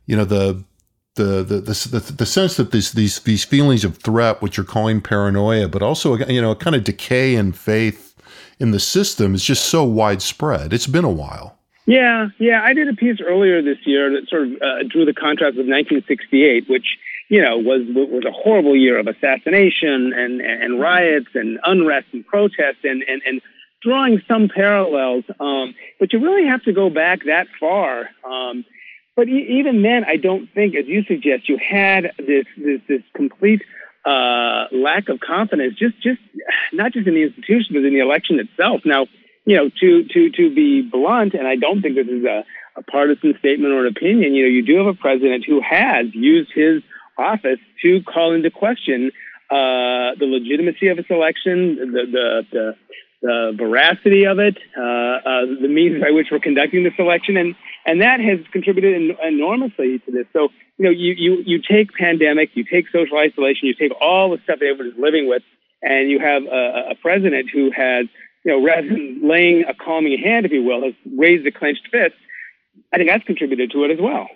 you 0.06 0.16
know 0.16 0.24
the 0.24 0.64
the 1.16 1.42
the 1.42 1.60
the, 1.60 2.12
the 2.12 2.26
sense 2.26 2.56
that 2.56 2.72
these 2.72 2.92
these 2.92 3.20
these 3.20 3.44
feelings 3.44 3.84
of 3.84 3.98
threat 3.98 4.40
which 4.40 4.56
you're 4.56 4.64
calling 4.64 5.00
paranoia 5.00 5.68
but 5.68 5.82
also 5.82 6.16
you 6.26 6.40
know 6.40 6.50
a 6.50 6.56
kind 6.56 6.74
of 6.74 6.82
decay 6.82 7.34
in 7.34 7.52
faith 7.52 8.11
in 8.62 8.70
the 8.70 8.80
system 8.80 9.34
is 9.34 9.44
just 9.44 9.66
so 9.66 9.84
widespread 9.84 10.72
it's 10.72 10.86
been 10.86 11.04
a 11.04 11.10
while 11.10 11.58
yeah 11.86 12.28
yeah 12.38 12.62
i 12.62 12.72
did 12.72 12.88
a 12.88 12.94
piece 12.94 13.20
earlier 13.20 13.60
this 13.60 13.78
year 13.84 14.10
that 14.10 14.28
sort 14.28 14.46
of 14.46 14.52
uh, 14.62 14.82
drew 14.88 15.04
the 15.04 15.12
contrast 15.12 15.56
with 15.56 15.68
1968 15.68 16.68
which 16.68 16.98
you 17.32 17.40
know, 17.40 17.56
was 17.56 17.80
was 17.88 18.24
a 18.26 18.30
horrible 18.30 18.76
year 18.76 18.98
of 18.98 19.06
assassination 19.06 20.12
and 20.12 20.42
and 20.42 20.78
riots 20.78 21.28
and 21.34 21.58
unrest 21.64 22.06
and 22.12 22.26
protest 22.26 22.84
and 22.84 23.02
and 23.08 23.22
and 23.24 23.40
drawing 23.80 24.20
some 24.28 24.50
parallels. 24.54 25.24
Um, 25.40 25.74
but 25.98 26.12
you 26.12 26.20
really 26.20 26.46
have 26.46 26.62
to 26.64 26.74
go 26.74 26.90
back 26.90 27.24
that 27.24 27.46
far. 27.58 28.10
Um, 28.22 28.66
but 29.16 29.28
e- 29.28 29.46
even 29.58 29.80
then, 29.80 30.04
I 30.04 30.16
don't 30.16 30.46
think, 30.52 30.74
as 30.74 30.86
you 30.86 31.04
suggest, 31.04 31.48
you 31.48 31.56
had 31.56 32.12
this 32.18 32.44
this 32.58 32.82
this 32.86 33.02
complete 33.14 33.62
uh, 34.04 34.64
lack 34.72 35.08
of 35.08 35.20
confidence, 35.20 35.74
just 35.78 36.00
just 36.02 36.20
not 36.72 36.92
just 36.92 37.06
in 37.06 37.14
the 37.14 37.22
institution, 37.22 37.74
but 37.74 37.84
in 37.84 37.94
the 37.94 38.00
election 38.00 38.40
itself. 38.40 38.82
Now, 38.84 39.06
you 39.44 39.56
know, 39.56 39.70
to 39.80 40.04
to 40.04 40.30
to 40.30 40.54
be 40.54 40.82
blunt, 40.82 41.34
and 41.34 41.46
I 41.46 41.56
don't 41.56 41.82
think 41.82 41.96
this 41.96 42.08
is 42.08 42.24
a, 42.24 42.44
a 42.76 42.82
partisan 42.82 43.34
statement 43.38 43.72
or 43.72 43.86
an 43.86 43.94
opinion. 43.96 44.34
You 44.34 44.44
know, 44.44 44.50
you 44.50 44.62
do 44.62 44.78
have 44.78 44.86
a 44.86 44.94
president 44.94 45.44
who 45.46 45.60
has 45.60 46.06
used 46.12 46.50
his 46.54 46.82
office 47.18 47.58
to 47.82 48.02
call 48.02 48.34
into 48.34 48.50
question 48.50 49.10
uh, 49.50 50.16
the 50.18 50.26
legitimacy 50.26 50.88
of 50.88 50.98
its 50.98 51.10
election, 51.10 51.76
the, 51.76 52.06
the, 52.10 52.42
the, 52.50 52.76
the 53.22 53.54
veracity 53.56 54.26
of 54.26 54.38
it, 54.40 54.58
uh, 54.76 54.82
uh, 54.82 55.46
the 55.60 55.68
means 55.68 56.02
by 56.02 56.10
which 56.10 56.28
we're 56.30 56.40
conducting 56.40 56.82
this 56.82 56.94
election, 56.98 57.36
and 57.36 57.54
and 57.86 58.02
that 58.02 58.20
has 58.20 58.40
contributed 58.52 58.94
en- 58.94 59.34
enormously 59.34 60.00
to 60.00 60.10
this. 60.10 60.26
So 60.32 60.48
you 60.78 60.84
know, 60.84 60.90
you 60.90 61.14
you 61.16 61.42
you 61.46 61.62
take 61.62 61.92
pandemic, 61.94 62.50
you 62.54 62.64
take 62.64 62.86
social 62.90 63.18
isolation, 63.18 63.68
you 63.68 63.74
take 63.74 63.92
all 64.00 64.30
the 64.30 64.38
stuff 64.44 64.58
that 64.58 64.66
everybody's 64.66 65.00
living 65.00 65.28
with, 65.28 65.42
and 65.82 66.10
you 66.10 66.18
have 66.18 66.42
a, 66.44 66.90
a 66.90 66.94
president 66.96 67.48
who 67.50 67.70
has 67.70 68.06
you 68.44 68.52
know 68.52 68.64
rather 68.64 68.88
than 68.88 69.20
laying 69.22 69.64
a 69.64 69.74
calming 69.74 70.18
hand, 70.18 70.44
if 70.44 70.52
you 70.52 70.64
will, 70.64 70.82
has 70.82 70.94
raised 71.16 71.46
a 71.46 71.52
clenched 71.52 71.88
fist. 71.92 72.14
I 72.92 72.96
think 72.96 73.08
that's 73.08 73.24
contributed 73.24 73.70
to 73.70 73.84
it 73.84 73.92
as 73.92 73.98
well. 74.00 74.28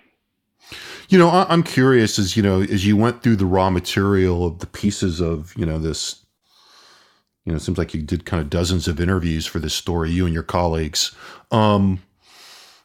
You 1.09 1.17
know, 1.17 1.29
I'm 1.29 1.63
curious 1.63 2.19
as 2.19 2.35
you 2.35 2.43
know, 2.43 2.61
as 2.61 2.85
you 2.85 2.97
went 2.97 3.21
through 3.21 3.37
the 3.37 3.45
raw 3.45 3.69
material 3.69 4.45
of 4.45 4.59
the 4.59 4.67
pieces 4.67 5.19
of 5.19 5.53
you 5.57 5.65
know 5.65 5.77
this. 5.77 6.23
You 7.47 7.53
know, 7.53 7.57
it 7.57 7.61
seems 7.61 7.77
like 7.77 7.93
you 7.93 8.01
did 8.01 8.25
kind 8.25 8.41
of 8.41 8.49
dozens 8.49 8.89
of 8.89 8.99
interviews 8.99 9.45
for 9.45 9.59
this 9.59 9.73
story, 9.73 10.11
you 10.11 10.25
and 10.25 10.33
your 10.33 10.43
colleagues. 10.43 11.15
Um, 11.49 12.03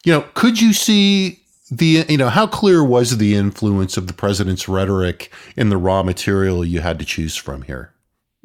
you 0.05 0.12
know, 0.12 0.25
could 0.35 0.61
you 0.61 0.73
see 0.73 1.41
the 1.69 2.06
you 2.09 2.17
know 2.17 2.29
how 2.29 2.47
clear 2.47 2.85
was 2.85 3.19
the 3.19 3.35
influence 3.35 3.97
of 3.97 4.06
the 4.06 4.12
president's 4.12 4.69
rhetoric 4.69 5.32
in 5.56 5.69
the 5.69 5.76
raw 5.76 6.05
material 6.05 6.64
you 6.64 6.81
had 6.81 7.00
to 7.00 7.05
choose 7.05 7.35
from 7.35 7.62
here? 7.62 7.93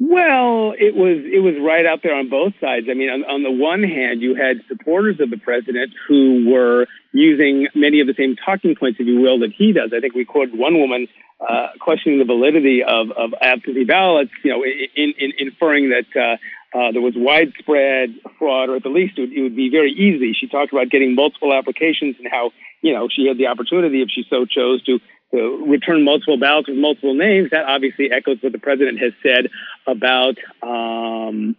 Well, 0.00 0.74
it 0.78 0.94
was 0.94 1.18
it 1.26 1.42
was 1.42 1.54
right 1.60 1.84
out 1.84 2.04
there 2.04 2.14
on 2.14 2.28
both 2.30 2.52
sides. 2.60 2.86
I 2.88 2.94
mean, 2.94 3.10
on, 3.10 3.24
on 3.24 3.42
the 3.42 3.50
one 3.50 3.82
hand, 3.82 4.22
you 4.22 4.36
had 4.36 4.62
supporters 4.68 5.18
of 5.18 5.28
the 5.30 5.38
president 5.38 5.92
who 6.06 6.48
were 6.48 6.86
using 7.12 7.66
many 7.74 8.00
of 8.00 8.06
the 8.06 8.14
same 8.14 8.36
talking 8.36 8.76
points, 8.76 9.00
if 9.00 9.06
you 9.08 9.20
will, 9.20 9.40
that 9.40 9.52
he 9.56 9.72
does. 9.72 9.90
I 9.92 9.98
think 9.98 10.14
we 10.14 10.24
quoted 10.24 10.56
one 10.56 10.78
woman 10.78 11.08
uh, 11.40 11.68
questioning 11.80 12.18
the 12.18 12.24
validity 12.24 12.82
of, 12.84 13.10
of 13.10 13.34
absentee 13.40 13.84
ballots, 13.84 14.30
you 14.44 14.50
know, 14.52 14.64
in, 14.64 15.14
in, 15.18 15.32
inferring 15.38 15.90
that 15.90 16.06
uh, 16.14 16.78
uh, 16.78 16.92
there 16.92 17.00
was 17.00 17.14
widespread 17.16 18.14
fraud, 18.38 18.68
or 18.68 18.76
at 18.76 18.82
the 18.82 18.88
least 18.88 19.18
it 19.18 19.22
would, 19.22 19.32
it 19.32 19.42
would 19.42 19.56
be 19.56 19.70
very 19.70 19.92
easy. 19.92 20.32
She 20.32 20.46
talked 20.46 20.72
about 20.72 20.90
getting 20.90 21.14
multiple 21.14 21.52
applications 21.52 22.16
and 22.18 22.28
how, 22.30 22.52
you 22.82 22.92
know, 22.92 23.08
she 23.08 23.26
had 23.26 23.38
the 23.38 23.46
opportunity, 23.46 24.02
if 24.02 24.10
she 24.10 24.24
so 24.30 24.46
chose, 24.46 24.82
to 24.84 24.98
to 24.98 25.00
return 25.32 26.04
multiple 26.04 26.38
ballots 26.38 26.68
with 26.68 26.78
multiple 26.78 27.14
names, 27.14 27.50
that 27.50 27.64
obviously 27.66 28.10
echoes 28.10 28.38
what 28.40 28.52
the 28.52 28.58
president 28.58 28.98
has 28.98 29.12
said 29.22 29.48
about 29.86 30.36
um, 30.62 31.54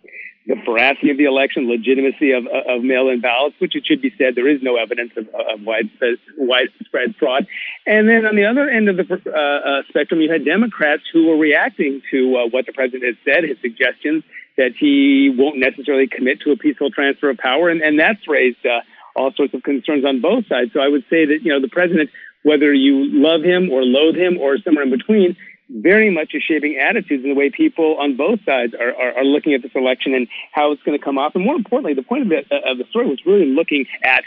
the 0.48 0.56
veracity 0.66 1.12
of 1.12 1.18
the 1.18 1.26
election, 1.26 1.70
legitimacy 1.70 2.32
of, 2.32 2.48
of 2.48 2.82
mail-in 2.82 3.22
ballots, 3.22 3.56
which 3.60 3.76
it 3.76 3.86
should 3.86 4.02
be 4.02 4.12
said 4.18 4.34
there 4.34 4.50
is 4.50 4.64
no 4.64 4.78
evidence 4.78 5.12
of, 5.16 5.28
of 5.28 5.62
widespread, 5.62 6.16
widespread 6.38 7.16
fraud. 7.18 7.46
And 7.86 8.10
then 8.10 8.26
on 8.26 8.36
the 8.36 8.46
other 8.46 8.68
end 8.68 8.90
of 8.90 8.98
the 8.98 9.22
uh, 9.28 9.40
uh, 9.40 9.84
spectrum, 9.90 10.22
you 10.22 10.32
had 10.32 10.44
Democrats 10.46 11.04
who 11.14 11.28
were 11.28 11.38
reacting 11.38 12.02
to 12.10 12.38
uh, 12.38 12.48
what 12.50 12.66
the 12.66 12.74
president 12.74 13.04
has 13.04 13.16
said, 13.24 13.44
his 13.44 13.58
suggestions 13.62 14.24
that 14.58 14.74
he 14.78 15.34
won't 15.38 15.58
necessarily 15.58 16.08
commit 16.08 16.42
to 16.42 16.52
a 16.52 16.58
peaceful 16.58 16.90
transfer 16.90 17.30
of 17.30 17.38
power, 17.38 17.70
and, 17.70 17.82
and 17.82 18.00
that's 18.00 18.28
raised 18.28 18.66
uh, 18.66 18.82
all 19.16 19.32
sorts 19.34 19.54
of 19.54 19.64
concerns 19.64 20.04
on 20.04 20.20
both 20.20 20.48
sides. 20.48 20.72
So 20.74 20.80
I 20.82 20.88
would 20.88 21.06
say 21.10 21.26
that 21.26 21.40
you 21.44 21.54
know 21.54 21.62
the 21.62 21.70
president 21.70 22.10
whether 22.50 22.74
you 22.74 23.06
love 23.14 23.44
him 23.44 23.70
or 23.70 23.84
loathe 23.84 24.16
him 24.16 24.40
or 24.40 24.58
somewhere 24.58 24.84
in 24.84 24.90
between, 24.90 25.38
very 25.70 26.10
much 26.10 26.32
is 26.34 26.42
shaping 26.42 26.80
attitudes 26.82 27.24
in 27.24 27.30
the 27.30 27.36
way 27.36 27.52
people 27.52 27.96
on 28.00 28.18
both 28.18 28.40
sides 28.44 28.74
are, 28.74 28.90
are, 28.90 29.20
are 29.20 29.24
looking 29.24 29.54
at 29.54 29.62
this 29.62 29.72
election 29.76 30.16
and 30.16 30.28
how 30.52 30.72
it's 30.72 30.82
going 30.82 30.98
to 30.98 31.04
come 31.04 31.20
off. 31.20 31.36
And 31.36 31.46
more 31.46 31.56
importantly, 31.56 31.94
the 31.94 32.02
point 32.02 32.26
of, 32.26 32.32
it, 32.32 32.48
of 32.52 32.80
the 32.80 32.86
story 32.90 33.06
was 33.06 33.20
really 33.24 33.46
looking 33.46 33.86
at 34.04 34.24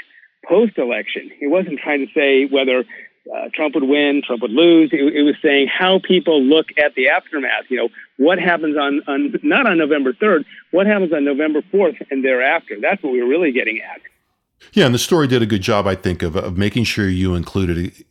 post-election. 0.49 1.33
He 1.41 1.49
wasn't 1.49 1.81
trying 1.81 2.07
to 2.07 2.12
say 2.14 2.47
whether 2.47 2.85
uh, 3.35 3.49
Trump 3.55 3.75
would 3.75 3.88
win, 3.88 4.23
Trump 4.25 4.43
would 4.43 4.52
lose. 4.52 4.91
It, 4.93 5.00
it, 5.00 5.23
was 5.23 5.35
saying 5.43 5.67
how 5.67 5.99
people 5.99 6.41
look 6.43 6.67
at 6.79 6.95
the 6.95 7.09
aftermath. 7.09 7.64
You 7.71 7.76
know, 7.79 7.88
what 8.19 8.38
happens 8.38 8.76
on, 8.76 9.02
on 9.09 9.35
not 9.43 9.67
on 9.67 9.79
November 9.79 10.12
3rd, 10.12 10.45
what 10.71 10.87
happens 10.87 11.12
on 11.12 11.25
November 11.25 11.61
4th 11.73 11.99
and 12.11 12.25
thereafter. 12.25 12.76
That's 12.81 13.02
what 13.02 13.12
we 13.12 13.21
were 13.23 13.29
really 13.29 13.50
getting 13.50 13.81
at. 13.81 14.00
Yeah, 14.73 14.87
and 14.87 14.95
the 14.95 14.99
story 14.99 15.26
did 15.26 15.43
a 15.43 15.47
good 15.47 15.62
job, 15.62 15.87
I 15.87 15.95
think, 15.95 16.23
of, 16.23 16.37
of 16.37 16.57
making 16.57 16.85
sure 16.85 17.09
you 17.09 17.35
included, 17.35 18.05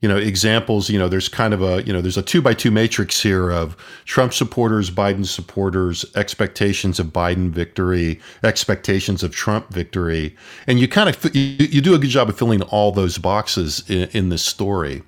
you 0.00 0.08
know, 0.08 0.16
examples. 0.16 0.88
You 0.88 0.98
know, 0.98 1.08
there's 1.08 1.28
kind 1.28 1.52
of 1.52 1.62
a, 1.62 1.82
you 1.82 1.92
know, 1.92 2.00
there's 2.00 2.16
a 2.16 2.22
two 2.22 2.40
by 2.40 2.54
two 2.54 2.70
matrix 2.70 3.22
here 3.22 3.50
of 3.50 3.76
Trump 4.06 4.32
supporters, 4.32 4.90
Biden 4.90 5.26
supporters, 5.26 6.04
expectations 6.14 6.98
of 6.98 7.08
Biden 7.08 7.50
victory, 7.50 8.20
expectations 8.42 9.22
of 9.22 9.34
Trump 9.34 9.70
victory, 9.70 10.34
and 10.66 10.80
you 10.80 10.88
kind 10.88 11.08
of 11.08 11.34
you, 11.34 11.80
do 11.80 11.94
a 11.94 11.98
good 11.98 12.10
job 12.10 12.28
of 12.28 12.38
filling 12.38 12.62
all 12.62 12.92
those 12.92 13.18
boxes 13.18 13.88
in, 13.90 14.08
in 14.10 14.28
this 14.30 14.42
story. 14.42 15.02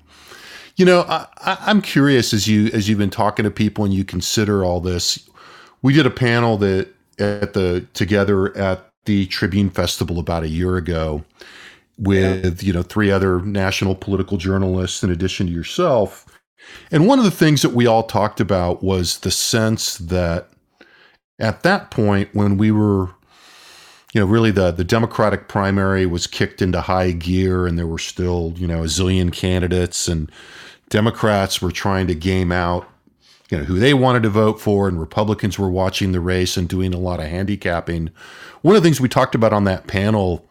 You 0.76 0.84
know, 0.86 1.04
I, 1.08 1.26
I'm 1.60 1.82
curious 1.82 2.32
as 2.32 2.48
you 2.48 2.66
as 2.68 2.88
you've 2.88 2.98
been 2.98 3.10
talking 3.10 3.44
to 3.44 3.50
people 3.50 3.84
and 3.84 3.92
you 3.92 4.04
consider 4.04 4.64
all 4.64 4.80
this. 4.80 5.28
We 5.80 5.92
did 5.92 6.06
a 6.06 6.10
panel 6.10 6.58
that 6.58 6.88
at 7.18 7.54
the 7.54 7.86
together 7.94 8.56
at 8.56 8.88
the 9.04 9.26
Tribune 9.26 9.70
Festival 9.70 10.18
about 10.18 10.44
a 10.44 10.48
year 10.48 10.76
ago 10.76 11.24
with 11.98 12.62
yeah. 12.62 12.66
you 12.66 12.72
know 12.72 12.82
three 12.82 13.10
other 13.10 13.40
national 13.40 13.94
political 13.94 14.36
journalists 14.36 15.02
in 15.02 15.10
addition 15.10 15.46
to 15.46 15.52
yourself. 15.52 16.26
And 16.90 17.06
one 17.06 17.18
of 17.18 17.24
the 17.24 17.30
things 17.30 17.62
that 17.62 17.70
we 17.70 17.86
all 17.86 18.04
talked 18.04 18.40
about 18.40 18.82
was 18.82 19.18
the 19.18 19.30
sense 19.30 19.98
that 19.98 20.48
at 21.38 21.62
that 21.62 21.90
point 21.90 22.30
when 22.34 22.56
we 22.56 22.70
were 22.70 23.10
you 24.12 24.20
know 24.20 24.26
really 24.26 24.50
the 24.50 24.70
the 24.70 24.84
democratic 24.84 25.48
primary 25.48 26.06
was 26.06 26.26
kicked 26.26 26.62
into 26.62 26.80
high 26.80 27.10
gear 27.10 27.66
and 27.66 27.78
there 27.78 27.86
were 27.86 27.98
still 27.98 28.54
you 28.56 28.66
know 28.66 28.82
a 28.82 28.86
zillion 28.86 29.32
candidates 29.32 30.08
and 30.08 30.30
democrats 30.88 31.60
were 31.60 31.72
trying 31.72 32.06
to 32.06 32.14
game 32.14 32.52
out 32.52 32.86
you 33.50 33.58
know 33.58 33.64
who 33.64 33.78
they 33.78 33.94
wanted 33.94 34.22
to 34.22 34.28
vote 34.28 34.60
for 34.60 34.86
and 34.86 35.00
republicans 35.00 35.58
were 35.58 35.70
watching 35.70 36.12
the 36.12 36.20
race 36.20 36.56
and 36.56 36.68
doing 36.68 36.94
a 36.94 36.98
lot 36.98 37.20
of 37.20 37.26
handicapping 37.26 38.10
one 38.62 38.76
of 38.76 38.82
the 38.82 38.86
things 38.86 39.00
we 39.00 39.08
talked 39.08 39.34
about 39.34 39.52
on 39.52 39.64
that 39.64 39.86
panel 39.86 40.46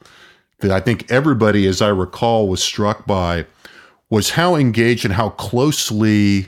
that 0.61 0.71
i 0.71 0.79
think 0.79 1.09
everybody 1.11 1.67
as 1.67 1.81
i 1.81 1.89
recall 1.89 2.47
was 2.47 2.63
struck 2.63 3.05
by 3.05 3.45
was 4.09 4.31
how 4.31 4.55
engaged 4.55 5.05
and 5.05 5.13
how 5.13 5.29
closely 5.29 6.47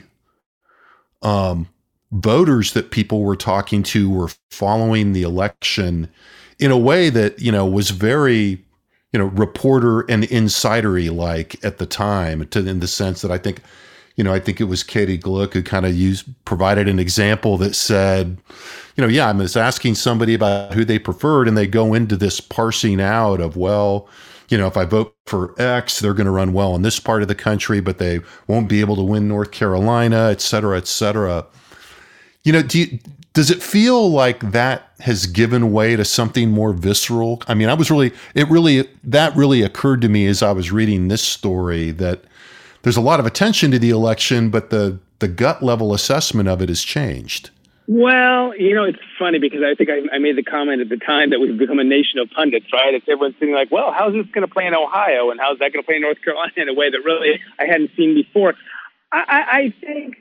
um, 1.22 1.66
voters 2.12 2.74
that 2.74 2.90
people 2.90 3.22
were 3.22 3.36
talking 3.36 3.82
to 3.82 4.10
were 4.10 4.30
following 4.50 5.12
the 5.12 5.22
election 5.22 6.08
in 6.58 6.70
a 6.70 6.78
way 6.78 7.10
that 7.10 7.40
you 7.40 7.50
know 7.50 7.66
was 7.66 7.90
very 7.90 8.62
you 9.12 9.18
know 9.18 9.26
reporter 9.26 10.02
and 10.02 10.24
insidery 10.24 11.14
like 11.14 11.62
at 11.64 11.78
the 11.78 11.86
time 11.86 12.46
to 12.48 12.66
in 12.66 12.80
the 12.80 12.86
sense 12.86 13.22
that 13.22 13.30
I 13.30 13.38
think 13.38 13.60
you 14.16 14.24
know 14.24 14.32
I 14.32 14.40
think 14.40 14.60
it 14.60 14.64
was 14.64 14.82
Katie 14.82 15.18
Glueck 15.18 15.52
who 15.52 15.62
kind 15.62 15.86
of 15.86 15.94
used 15.94 16.26
provided 16.44 16.88
an 16.88 16.98
example 16.98 17.56
that 17.58 17.74
said 17.74 18.38
you 18.96 19.02
know 19.02 19.08
yeah 19.08 19.28
I'm 19.28 19.40
just 19.40 19.56
asking 19.56 19.94
somebody 19.96 20.34
about 20.34 20.74
who 20.74 20.84
they 20.84 20.98
preferred 20.98 21.48
and 21.48 21.56
they 21.56 21.66
go 21.66 21.94
into 21.94 22.16
this 22.16 22.40
parsing 22.40 23.00
out 23.00 23.40
of 23.40 23.56
well 23.56 24.08
you 24.48 24.58
know, 24.58 24.66
if 24.66 24.76
I 24.76 24.84
vote 24.84 25.14
for 25.26 25.54
X, 25.60 26.00
they're 26.00 26.14
going 26.14 26.26
to 26.26 26.32
run 26.32 26.52
well 26.52 26.74
in 26.74 26.82
this 26.82 27.00
part 27.00 27.22
of 27.22 27.28
the 27.28 27.34
country, 27.34 27.80
but 27.80 27.98
they 27.98 28.20
won't 28.46 28.68
be 28.68 28.80
able 28.80 28.96
to 28.96 29.02
win 29.02 29.28
North 29.28 29.50
Carolina, 29.50 30.28
et 30.30 30.40
cetera, 30.40 30.76
et 30.76 30.86
cetera. 30.86 31.46
You 32.42 32.52
know, 32.52 32.62
do 32.62 32.80
you, 32.80 32.98
does 33.32 33.50
it 33.50 33.62
feel 33.62 34.10
like 34.10 34.52
that 34.52 34.90
has 35.00 35.26
given 35.26 35.72
way 35.72 35.96
to 35.96 36.04
something 36.04 36.50
more 36.50 36.72
visceral? 36.72 37.42
I 37.48 37.54
mean, 37.54 37.68
I 37.68 37.74
was 37.74 37.90
really, 37.90 38.12
it 38.34 38.48
really, 38.48 38.88
that 39.02 39.34
really 39.34 39.62
occurred 39.62 40.02
to 40.02 40.08
me 40.08 40.26
as 40.26 40.42
I 40.42 40.52
was 40.52 40.70
reading 40.70 41.08
this 41.08 41.22
story 41.22 41.90
that 41.92 42.24
there's 42.84 42.96
a 42.96 43.02
lot 43.02 43.18
of 43.18 43.26
attention 43.26 43.70
to 43.72 43.78
the 43.78 43.90
election, 43.90 44.50
but 44.50 44.70
the, 44.70 44.98
the 45.18 45.28
gut 45.28 45.62
level 45.62 45.92
assessment 45.92 46.48
of 46.48 46.62
it 46.62 46.68
has 46.68 46.82
changed. 46.82 47.50
Well, 47.86 48.56
you 48.56 48.74
know, 48.74 48.84
it's 48.84 48.98
funny 49.18 49.38
because 49.38 49.60
I 49.62 49.74
think 49.74 49.90
I, 49.90 50.14
I 50.14 50.18
made 50.18 50.36
the 50.36 50.42
comment 50.42 50.80
at 50.80 50.88
the 50.88 50.96
time 50.96 51.30
that 51.30 51.40
we've 51.40 51.58
become 51.58 51.78
a 51.78 51.84
nation 51.84 52.18
of 52.18 52.30
pundits, 52.30 52.66
right? 52.72 52.94
It's 52.94 53.04
everyone's 53.08 53.34
thinking 53.38 53.54
like, 53.54 53.70
well, 53.70 53.92
how's 53.92 54.14
this 54.14 54.24
going 54.32 54.46
to 54.46 54.52
play 54.52 54.66
in 54.66 54.74
Ohio, 54.74 55.30
and 55.30 55.40
how's 55.40 55.58
that 55.58 55.72
going 55.72 55.82
to 55.82 55.86
play 55.86 55.96
in 55.96 56.02
North 56.02 56.22
Carolina 56.22 56.52
in 56.56 56.68
a 56.68 56.74
way 56.74 56.90
that 56.90 57.00
really 57.04 57.40
I 57.58 57.64
hadn't 57.64 57.90
seen 57.96 58.14
before. 58.14 58.54
I, 59.12 59.18
I, 59.28 59.58
I 59.58 59.74
think 59.80 60.16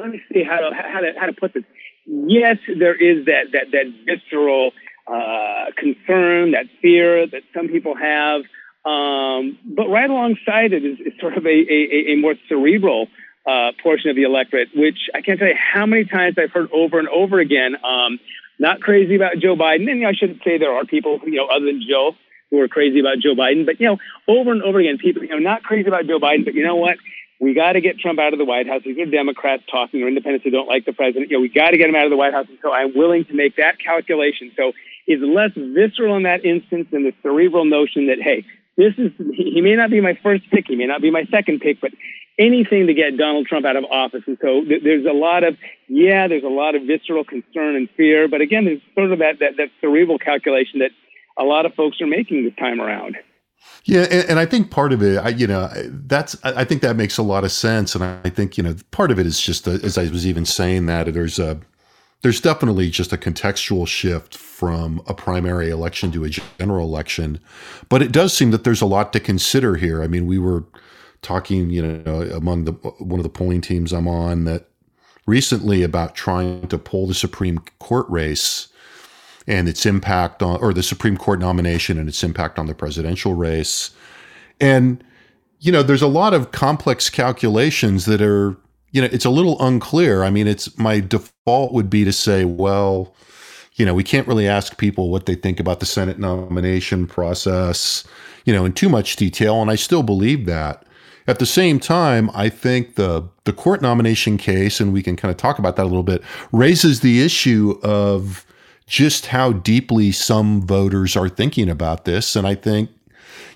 let 0.00 0.10
me 0.10 0.20
see 0.32 0.42
how 0.42 0.58
to 0.58 0.70
how 0.74 1.00
to 1.00 1.12
how 1.18 1.26
to 1.26 1.32
put 1.32 1.52
this. 1.52 1.64
Yes, 2.06 2.56
there 2.78 2.94
is 2.94 3.26
that 3.26 3.52
that 3.52 3.70
that 3.72 3.86
visceral 4.06 4.72
uh, 5.06 5.72
concern, 5.76 6.52
that 6.52 6.66
fear 6.80 7.26
that 7.26 7.42
some 7.54 7.68
people 7.68 7.94
have, 7.96 8.42
um, 8.84 9.58
but 9.64 9.88
right 9.88 10.08
alongside 10.08 10.72
it 10.72 10.84
is, 10.84 10.98
is 11.00 11.12
sort 11.20 11.36
of 11.36 11.46
a, 11.46 11.48
a, 11.48 12.12
a 12.12 12.16
more 12.16 12.34
cerebral 12.48 13.08
uh, 13.46 13.72
portion 13.82 14.10
of 14.10 14.16
the 14.16 14.22
electorate, 14.22 14.68
which 14.74 15.08
I 15.14 15.20
can't 15.20 15.38
tell 15.38 15.48
you 15.48 15.54
how 15.56 15.86
many 15.86 16.04
times 16.04 16.36
I've 16.38 16.52
heard 16.52 16.70
over 16.72 16.98
and 16.98 17.08
over 17.08 17.40
again. 17.40 17.76
Um, 17.84 18.18
not 18.58 18.80
crazy 18.80 19.16
about 19.16 19.38
Joe 19.38 19.56
Biden, 19.56 19.90
and 19.90 20.06
I 20.06 20.12
shouldn't 20.12 20.42
say 20.44 20.58
there 20.58 20.72
are 20.72 20.84
people, 20.84 21.20
you 21.24 21.36
know, 21.36 21.46
other 21.46 21.66
than 21.66 21.82
Joe 21.88 22.12
who 22.50 22.60
are 22.60 22.68
crazy 22.68 23.00
about 23.00 23.18
Joe 23.18 23.34
Biden, 23.34 23.66
but 23.66 23.80
you 23.80 23.86
know, 23.86 23.98
over 24.28 24.52
and 24.52 24.62
over 24.62 24.78
again, 24.78 24.98
people, 24.98 25.22
you 25.22 25.30
know, 25.30 25.38
not 25.38 25.62
crazy 25.62 25.88
about 25.88 26.06
Joe 26.06 26.20
Biden, 26.20 26.44
but 26.44 26.54
you 26.54 26.64
know 26.64 26.76
what? 26.76 26.98
we 27.40 27.54
got 27.54 27.72
to 27.72 27.80
get 27.80 27.98
Trump 27.98 28.18
out 28.18 28.32
of 28.32 28.38
the 28.38 28.44
White 28.44 28.66
House. 28.66 28.82
These 28.84 28.98
are 28.98 29.06
Democrats 29.06 29.62
talking 29.70 30.02
or 30.02 30.08
independents 30.08 30.44
who 30.44 30.50
don't 30.50 30.68
like 30.68 30.84
the 30.84 30.92
president. 30.92 31.30
You 31.30 31.36
know, 31.36 31.40
we 31.42 31.48
got 31.48 31.70
to 31.70 31.76
get 31.76 31.88
him 31.88 31.96
out 31.96 32.04
of 32.04 32.10
the 32.10 32.16
White 32.16 32.32
House. 32.32 32.46
And 32.48 32.58
so 32.62 32.72
I'm 32.72 32.96
willing 32.96 33.24
to 33.26 33.34
make 33.34 33.56
that 33.56 33.78
calculation. 33.78 34.52
So 34.56 34.72
it's 35.06 35.22
less 35.22 35.50
visceral 35.54 36.16
in 36.16 36.22
that 36.22 36.44
instance 36.44 36.88
than 36.90 37.02
the 37.02 37.12
cerebral 37.22 37.64
notion 37.64 38.06
that, 38.06 38.18
hey, 38.22 38.44
this 38.76 38.94
is, 38.98 39.12
he 39.34 39.60
may 39.60 39.74
not 39.74 39.90
be 39.90 40.00
my 40.00 40.18
first 40.22 40.50
pick. 40.50 40.66
He 40.66 40.76
may 40.76 40.86
not 40.86 41.00
be 41.00 41.10
my 41.10 41.24
second 41.30 41.60
pick, 41.60 41.80
but 41.80 41.92
anything 42.38 42.86
to 42.88 42.94
get 42.94 43.16
Donald 43.16 43.46
Trump 43.46 43.64
out 43.66 43.76
of 43.76 43.84
office. 43.84 44.22
And 44.26 44.36
so 44.42 44.64
th- 44.64 44.82
there's 44.82 45.06
a 45.06 45.12
lot 45.12 45.44
of, 45.44 45.56
yeah, 45.88 46.26
there's 46.26 46.42
a 46.42 46.48
lot 46.48 46.74
of 46.74 46.82
visceral 46.82 47.24
concern 47.24 47.76
and 47.76 47.88
fear. 47.96 48.26
But 48.28 48.40
again, 48.40 48.64
there's 48.64 48.80
sort 48.94 49.12
of 49.12 49.18
that, 49.20 49.38
that, 49.40 49.56
that 49.58 49.68
cerebral 49.80 50.18
calculation 50.18 50.80
that 50.80 50.90
a 51.36 51.44
lot 51.44 51.66
of 51.66 51.74
folks 51.74 52.00
are 52.00 52.06
making 52.06 52.44
this 52.44 52.54
time 52.56 52.80
around. 52.80 53.16
Yeah, 53.84 54.06
and, 54.10 54.30
and, 54.30 54.38
I 54.38 54.46
think 54.46 54.70
part 54.70 54.92
of 54.92 55.02
it, 55.02 55.18
I, 55.18 55.28
you 55.30 55.46
know, 55.46 55.70
that's 55.88 56.36
I 56.44 56.64
think 56.64 56.82
that 56.82 56.96
makes 56.96 57.16
a 57.16 57.22
lot 57.22 57.44
of 57.44 57.52
sense, 57.52 57.94
and 57.94 58.04
I 58.04 58.28
think 58.28 58.58
you 58.58 58.62
know 58.62 58.76
part 58.90 59.10
of 59.10 59.18
it 59.18 59.26
is 59.26 59.40
just 59.40 59.66
a, 59.66 59.72
as 59.82 59.96
I 59.96 60.02
was 60.04 60.26
even 60.26 60.44
saying 60.44 60.86
that 60.86 61.12
there's 61.14 61.38
a 61.38 61.60
there's 62.24 62.40
definitely 62.40 62.88
just 62.88 63.12
a 63.12 63.18
contextual 63.18 63.86
shift 63.86 64.34
from 64.34 65.02
a 65.06 65.12
primary 65.12 65.68
election 65.68 66.10
to 66.10 66.24
a 66.24 66.30
general 66.30 66.88
election, 66.88 67.38
but 67.90 68.00
it 68.00 68.12
does 68.12 68.32
seem 68.32 68.50
that 68.50 68.64
there's 68.64 68.80
a 68.80 68.86
lot 68.86 69.12
to 69.12 69.20
consider 69.20 69.76
here. 69.76 70.02
I 70.02 70.06
mean, 70.06 70.26
we 70.26 70.38
were 70.38 70.64
talking, 71.20 71.68
you 71.68 71.82
know, 71.82 72.22
among 72.34 72.64
the 72.64 72.72
one 72.72 73.20
of 73.20 73.24
the 73.24 73.28
polling 73.28 73.60
teams 73.60 73.92
I'm 73.92 74.08
on 74.08 74.44
that 74.44 74.70
recently 75.26 75.82
about 75.82 76.14
trying 76.14 76.66
to 76.68 76.78
pull 76.78 77.06
the 77.06 77.12
Supreme 77.12 77.58
Court 77.78 78.06
race 78.08 78.68
and 79.46 79.68
its 79.68 79.84
impact 79.84 80.42
on, 80.42 80.58
or 80.62 80.72
the 80.72 80.82
Supreme 80.82 81.18
Court 81.18 81.40
nomination 81.40 81.98
and 81.98 82.08
its 82.08 82.24
impact 82.24 82.58
on 82.58 82.64
the 82.64 82.74
presidential 82.74 83.34
race. 83.34 83.90
And, 84.62 85.04
you 85.60 85.70
know, 85.70 85.82
there's 85.82 86.00
a 86.00 86.06
lot 86.08 86.32
of 86.32 86.52
complex 86.52 87.10
calculations 87.10 88.06
that 88.06 88.22
are, 88.22 88.56
you 88.94 89.00
know, 89.00 89.08
it's 89.10 89.24
a 89.24 89.30
little 89.30 89.60
unclear. 89.60 90.22
I 90.22 90.30
mean, 90.30 90.46
it's 90.46 90.78
my 90.78 91.00
default 91.00 91.72
would 91.72 91.90
be 91.90 92.04
to 92.04 92.12
say, 92.12 92.44
well, 92.44 93.12
you 93.74 93.84
know, 93.84 93.92
we 93.92 94.04
can't 94.04 94.28
really 94.28 94.46
ask 94.46 94.78
people 94.78 95.10
what 95.10 95.26
they 95.26 95.34
think 95.34 95.58
about 95.58 95.80
the 95.80 95.86
Senate 95.86 96.20
nomination 96.20 97.08
process, 97.08 98.04
you 98.44 98.52
know, 98.52 98.64
in 98.64 98.72
too 98.72 98.88
much 98.88 99.16
detail. 99.16 99.60
And 99.60 99.68
I 99.68 99.74
still 99.74 100.04
believe 100.04 100.46
that. 100.46 100.86
At 101.26 101.40
the 101.40 101.46
same 101.46 101.80
time, 101.80 102.30
I 102.34 102.48
think 102.48 102.94
the 102.94 103.28
the 103.42 103.52
court 103.52 103.82
nomination 103.82 104.38
case, 104.38 104.78
and 104.78 104.92
we 104.92 105.02
can 105.02 105.16
kind 105.16 105.30
of 105.30 105.38
talk 105.38 105.58
about 105.58 105.74
that 105.74 105.82
a 105.82 105.90
little 105.90 106.04
bit, 106.04 106.22
raises 106.52 107.00
the 107.00 107.20
issue 107.20 107.80
of 107.82 108.46
just 108.86 109.26
how 109.26 109.52
deeply 109.52 110.12
some 110.12 110.64
voters 110.64 111.16
are 111.16 111.28
thinking 111.28 111.68
about 111.68 112.04
this. 112.04 112.36
And 112.36 112.46
I 112.46 112.54
think, 112.54 112.90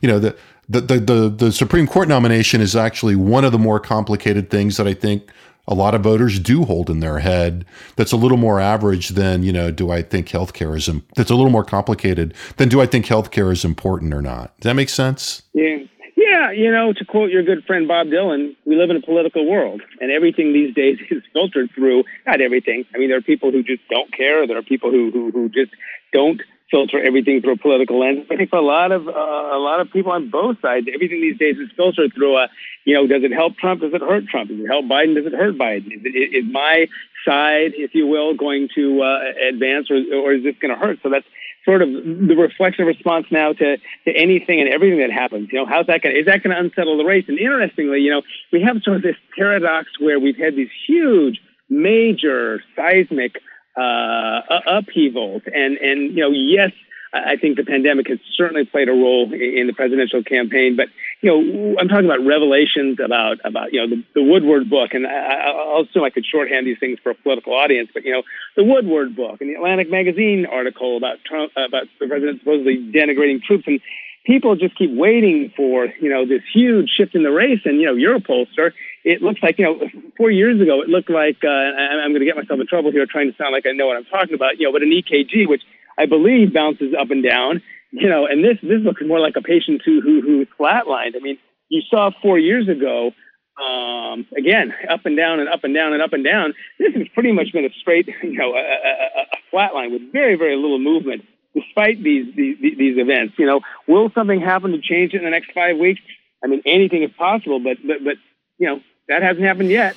you 0.00 0.08
know, 0.08 0.18
the, 0.18 0.36
the, 0.68 0.80
the, 0.80 0.98
the, 0.98 1.28
the 1.28 1.52
Supreme 1.52 1.86
Court 1.86 2.08
nomination 2.08 2.60
is 2.60 2.76
actually 2.76 3.16
one 3.16 3.44
of 3.44 3.52
the 3.52 3.58
more 3.58 3.80
complicated 3.80 4.50
things 4.50 4.76
that 4.76 4.86
I 4.86 4.94
think 4.94 5.30
a 5.66 5.74
lot 5.74 5.94
of 5.94 6.00
voters 6.00 6.38
do 6.38 6.64
hold 6.64 6.88
in 6.88 7.00
their 7.00 7.18
head 7.18 7.64
that's 7.96 8.12
a 8.12 8.16
little 8.16 8.38
more 8.38 8.58
average 8.58 9.10
than 9.10 9.42
you 9.42 9.52
know 9.52 9.70
do 9.70 9.90
i 9.90 10.00
think 10.00 10.28
healthcare 10.28 10.74
is 10.74 10.88
that's 11.14 11.30
a 11.30 11.34
little 11.34 11.50
more 11.50 11.62
complicated 11.62 12.32
than 12.56 12.70
do 12.70 12.80
i 12.80 12.86
think 12.86 13.04
healthcare 13.04 13.52
is 13.52 13.66
important 13.66 14.14
or 14.14 14.22
not 14.22 14.58
does 14.60 14.70
that 14.70 14.74
make 14.74 14.88
sense 14.88 15.42
yeah 15.52 15.76
yeah, 16.18 16.50
you 16.50 16.70
know, 16.70 16.92
to 16.92 17.04
quote 17.04 17.30
your 17.30 17.42
good 17.42 17.64
friend 17.64 17.86
Bob 17.86 18.08
Dylan, 18.08 18.56
we 18.66 18.76
live 18.76 18.90
in 18.90 18.96
a 18.96 19.00
political 19.00 19.48
world, 19.48 19.82
and 20.00 20.10
everything 20.10 20.52
these 20.52 20.74
days 20.74 20.98
is 21.10 21.22
filtered 21.32 21.70
through. 21.74 22.04
Not 22.26 22.40
everything. 22.40 22.84
I 22.94 22.98
mean, 22.98 23.08
there 23.08 23.18
are 23.18 23.22
people 23.22 23.50
who 23.50 23.62
just 23.62 23.86
don't 23.88 24.12
care. 24.12 24.46
There 24.46 24.58
are 24.58 24.62
people 24.62 24.90
who 24.90 25.10
who, 25.10 25.30
who 25.30 25.48
just 25.48 25.72
don't 26.12 26.42
filter 26.70 27.02
everything 27.02 27.40
through 27.40 27.54
a 27.54 27.56
political 27.56 27.98
lens. 27.98 28.26
I 28.30 28.36
think 28.36 28.50
for 28.50 28.56
a 28.56 28.62
lot 28.62 28.92
of 28.92 29.08
uh, 29.08 29.10
a 29.10 29.58
lot 29.58 29.80
of 29.80 29.90
people 29.90 30.12
on 30.12 30.30
both 30.30 30.60
sides, 30.60 30.86
everything 30.92 31.20
these 31.20 31.38
days 31.38 31.56
is 31.56 31.70
filtered 31.76 32.12
through 32.14 32.36
a, 32.36 32.48
you 32.84 32.94
know, 32.94 33.06
does 33.06 33.22
it 33.24 33.32
help 33.32 33.56
Trump? 33.56 33.80
Does 33.80 33.94
it 33.94 34.02
hurt 34.02 34.26
Trump? 34.26 34.50
Does 34.50 34.60
it 34.60 34.66
help 34.66 34.84
Biden? 34.86 35.14
Does 35.14 35.26
it 35.26 35.34
hurt 35.34 35.56
Biden? 35.56 35.86
Is, 35.86 36.00
it, 36.04 36.44
is 36.44 36.52
my 36.52 36.88
side, 37.26 37.72
if 37.74 37.94
you 37.94 38.06
will, 38.06 38.34
going 38.34 38.68
to 38.74 39.02
uh, 39.02 39.48
advance, 39.48 39.90
or, 39.90 39.96
or 40.14 40.32
is 40.34 40.44
this 40.44 40.56
going 40.60 40.74
to 40.74 40.78
hurt? 40.78 40.98
So 41.02 41.10
that's 41.10 41.26
sort 41.64 41.82
of 41.82 41.88
the 41.90 42.34
reflexive 42.36 42.86
response 42.86 43.26
now 43.30 43.52
to, 43.52 43.76
to 43.76 44.10
anything 44.14 44.60
and 44.60 44.68
everything 44.68 45.00
that 45.00 45.10
happens. 45.10 45.48
You 45.52 45.58
know, 45.58 45.66
how's 45.66 45.86
that 45.86 46.02
going 46.02 46.16
is 46.16 46.26
that 46.26 46.42
going 46.42 46.54
to 46.54 46.60
unsettle 46.60 46.96
the 46.96 47.04
race? 47.04 47.24
And 47.28 47.38
interestingly, 47.38 48.00
you 48.00 48.10
know, 48.10 48.22
we 48.52 48.62
have 48.62 48.82
sort 48.82 48.96
of 48.96 49.02
this 49.02 49.16
paradox 49.36 49.88
where 49.98 50.18
we've 50.18 50.36
had 50.36 50.56
these 50.56 50.70
huge, 50.86 51.40
major 51.68 52.62
seismic 52.74 53.40
uh, 53.78 54.40
upheavals. 54.66 55.42
And, 55.46 55.76
and, 55.78 56.16
you 56.16 56.22
know, 56.22 56.30
yes, 56.30 56.72
I 57.12 57.36
think 57.36 57.56
the 57.56 57.64
pandemic 57.64 58.08
has 58.08 58.18
certainly 58.36 58.64
played 58.64 58.88
a 58.88 58.92
role 58.92 59.32
in 59.32 59.66
the 59.66 59.72
presidential 59.72 60.22
campaign. 60.22 60.76
But 60.76 60.88
you 61.22 61.30
know, 61.30 61.76
I'm 61.80 61.88
talking 61.88 62.04
about 62.04 62.24
revelations 62.24 62.98
about 63.02 63.38
about 63.44 63.72
you 63.72 63.80
know 63.80 63.96
the, 63.96 64.04
the 64.14 64.22
Woodward 64.22 64.68
book, 64.68 64.92
and 64.92 65.06
I, 65.06 65.50
I'll 65.50 65.82
assume 65.88 66.04
I 66.04 66.10
could 66.10 66.26
shorthand 66.26 66.66
these 66.66 66.78
things 66.78 66.98
for 67.02 67.10
a 67.10 67.14
political 67.14 67.54
audience. 67.54 67.90
But 67.94 68.04
you 68.04 68.12
know, 68.12 68.22
the 68.56 68.64
Woodward 68.64 69.16
book 69.16 69.40
and 69.40 69.48
the 69.48 69.54
Atlantic 69.54 69.90
magazine 69.90 70.46
article 70.46 70.96
about 70.96 71.18
Trump 71.24 71.52
about 71.56 71.84
the 71.98 72.08
president 72.08 72.40
supposedly 72.40 72.76
denigrating 72.76 73.42
troops, 73.42 73.64
and 73.66 73.80
people 74.26 74.54
just 74.56 74.76
keep 74.76 74.94
waiting 74.94 75.50
for 75.56 75.86
you 76.00 76.10
know 76.10 76.26
this 76.26 76.42
huge 76.52 76.90
shift 76.90 77.14
in 77.14 77.22
the 77.22 77.32
race. 77.32 77.60
And 77.64 77.80
you 77.80 77.86
know, 77.86 77.94
you're 77.94 78.16
a 78.16 78.20
pollster 78.20 78.72
it 79.08 79.22
looks 79.22 79.40
like 79.42 79.58
you 79.58 79.64
know 79.64 79.80
four 80.16 80.30
years 80.30 80.60
ago 80.60 80.82
it 80.82 80.88
looked 80.88 81.08
like 81.08 81.38
uh, 81.42 81.48
I'm 81.48 82.12
going 82.12 82.20
to 82.20 82.26
get 82.26 82.36
myself 82.36 82.60
in 82.60 82.66
trouble 82.66 82.92
here 82.92 83.06
trying 83.06 83.30
to 83.32 83.36
sound 83.38 83.52
like 83.52 83.64
I 83.66 83.72
know 83.72 83.86
what 83.86 83.96
I'm 83.96 84.04
talking 84.04 84.34
about. 84.34 84.58
You 84.58 84.66
know, 84.66 84.72
but 84.72 84.82
an 84.82 84.90
EKG, 84.90 85.48
which 85.48 85.62
I 85.96 86.04
believe 86.04 86.52
bounces 86.52 86.94
up 86.98 87.10
and 87.10 87.24
down. 87.24 87.62
You 87.90 88.08
know, 88.08 88.26
and 88.26 88.44
this 88.44 88.58
this 88.62 88.82
looks 88.84 89.00
more 89.04 89.18
like 89.18 89.36
a 89.36 89.42
patient 89.42 89.80
who 89.84 90.00
who 90.02 90.20
who 90.20 90.46
flatlined. 90.60 91.16
I 91.16 91.20
mean, 91.20 91.38
you 91.68 91.82
saw 91.90 92.10
four 92.22 92.38
years 92.38 92.68
ago. 92.68 93.12
Um, 93.58 94.24
again, 94.36 94.72
up 94.88 95.04
and 95.04 95.16
down 95.16 95.40
and 95.40 95.48
up 95.48 95.64
and 95.64 95.74
down 95.74 95.92
and 95.92 96.00
up 96.00 96.12
and 96.12 96.24
down. 96.24 96.54
This 96.78 96.94
has 96.94 97.08
pretty 97.12 97.32
much 97.32 97.50
been 97.52 97.64
a 97.64 97.70
straight, 97.80 98.06
you 98.22 98.38
know, 98.38 98.52
a, 98.54 98.60
a, 98.60 99.22
a 99.22 99.36
flat 99.50 99.74
line 99.74 99.90
with 99.90 100.12
very, 100.12 100.36
very 100.36 100.54
little 100.54 100.78
movement 100.78 101.24
despite 101.56 102.00
these, 102.00 102.26
these 102.36 102.56
these 102.60 102.98
events. 102.98 103.34
You 103.36 103.46
know, 103.46 103.60
will 103.88 104.10
something 104.14 104.40
happen 104.40 104.70
to 104.70 104.80
change 104.80 105.12
it 105.12 105.18
in 105.18 105.24
the 105.24 105.30
next 105.30 105.50
five 105.50 105.76
weeks? 105.76 106.00
I 106.44 106.46
mean, 106.46 106.62
anything 106.64 107.02
is 107.02 107.10
possible, 107.18 107.58
but 107.58 107.78
but 107.84 108.04
but 108.04 108.14
you 108.58 108.68
know 108.68 108.80
that 109.08 109.22
hasn't 109.22 109.44
happened 109.44 109.70
yet. 109.70 109.96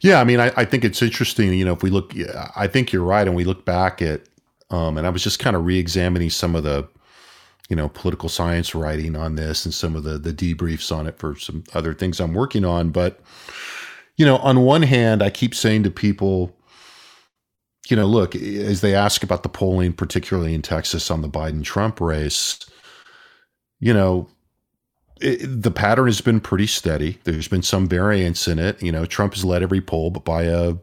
Yeah, 0.00 0.20
I 0.20 0.24
mean, 0.24 0.40
I, 0.40 0.52
I 0.56 0.64
think 0.64 0.84
it's 0.84 1.00
interesting. 1.00 1.52
You 1.54 1.64
know, 1.64 1.72
if 1.72 1.82
we 1.82 1.90
look, 1.90 2.12
I 2.54 2.66
think 2.66 2.92
you're 2.92 3.02
right, 3.02 3.26
and 3.26 3.36
we 3.36 3.44
look 3.44 3.64
back 3.64 4.02
at, 4.02 4.22
um, 4.70 4.98
and 4.98 5.06
I 5.06 5.10
was 5.10 5.22
just 5.22 5.38
kind 5.38 5.56
of 5.56 5.64
re-examining 5.64 6.30
some 6.30 6.54
of 6.54 6.64
the, 6.64 6.86
you 7.68 7.76
know, 7.76 7.88
political 7.88 8.28
science 8.28 8.74
writing 8.74 9.16
on 9.16 9.36
this 9.36 9.64
and 9.64 9.72
some 9.72 9.96
of 9.96 10.04
the 10.04 10.18
the 10.18 10.32
debriefs 10.32 10.94
on 10.94 11.06
it 11.06 11.18
for 11.18 11.36
some 11.36 11.64
other 11.74 11.94
things 11.94 12.20
I'm 12.20 12.34
working 12.34 12.64
on. 12.64 12.90
But, 12.90 13.20
you 14.16 14.26
know, 14.26 14.36
on 14.38 14.60
one 14.60 14.82
hand, 14.82 15.22
I 15.22 15.30
keep 15.30 15.54
saying 15.54 15.82
to 15.84 15.90
people, 15.90 16.54
you 17.88 17.96
know, 17.96 18.06
look, 18.06 18.36
as 18.36 18.82
they 18.82 18.94
ask 18.94 19.22
about 19.22 19.42
the 19.42 19.48
polling, 19.48 19.92
particularly 19.92 20.54
in 20.54 20.62
Texas 20.62 21.10
on 21.10 21.22
the 21.22 21.28
Biden 21.28 21.64
Trump 21.64 22.00
race, 22.00 22.58
you 23.80 23.94
know, 23.94 24.28
it, 25.20 25.62
the 25.62 25.70
pattern 25.70 26.06
has 26.06 26.20
been 26.20 26.40
pretty 26.40 26.66
steady. 26.66 27.18
There's 27.24 27.48
been 27.48 27.62
some 27.62 27.88
variance 27.88 28.46
in 28.48 28.58
it. 28.58 28.82
You 28.82 28.92
know, 28.92 29.06
Trump 29.06 29.34
has 29.34 29.44
led 29.44 29.62
every 29.62 29.80
poll, 29.80 30.10
but 30.10 30.24
by 30.24 30.42
a 30.42 30.74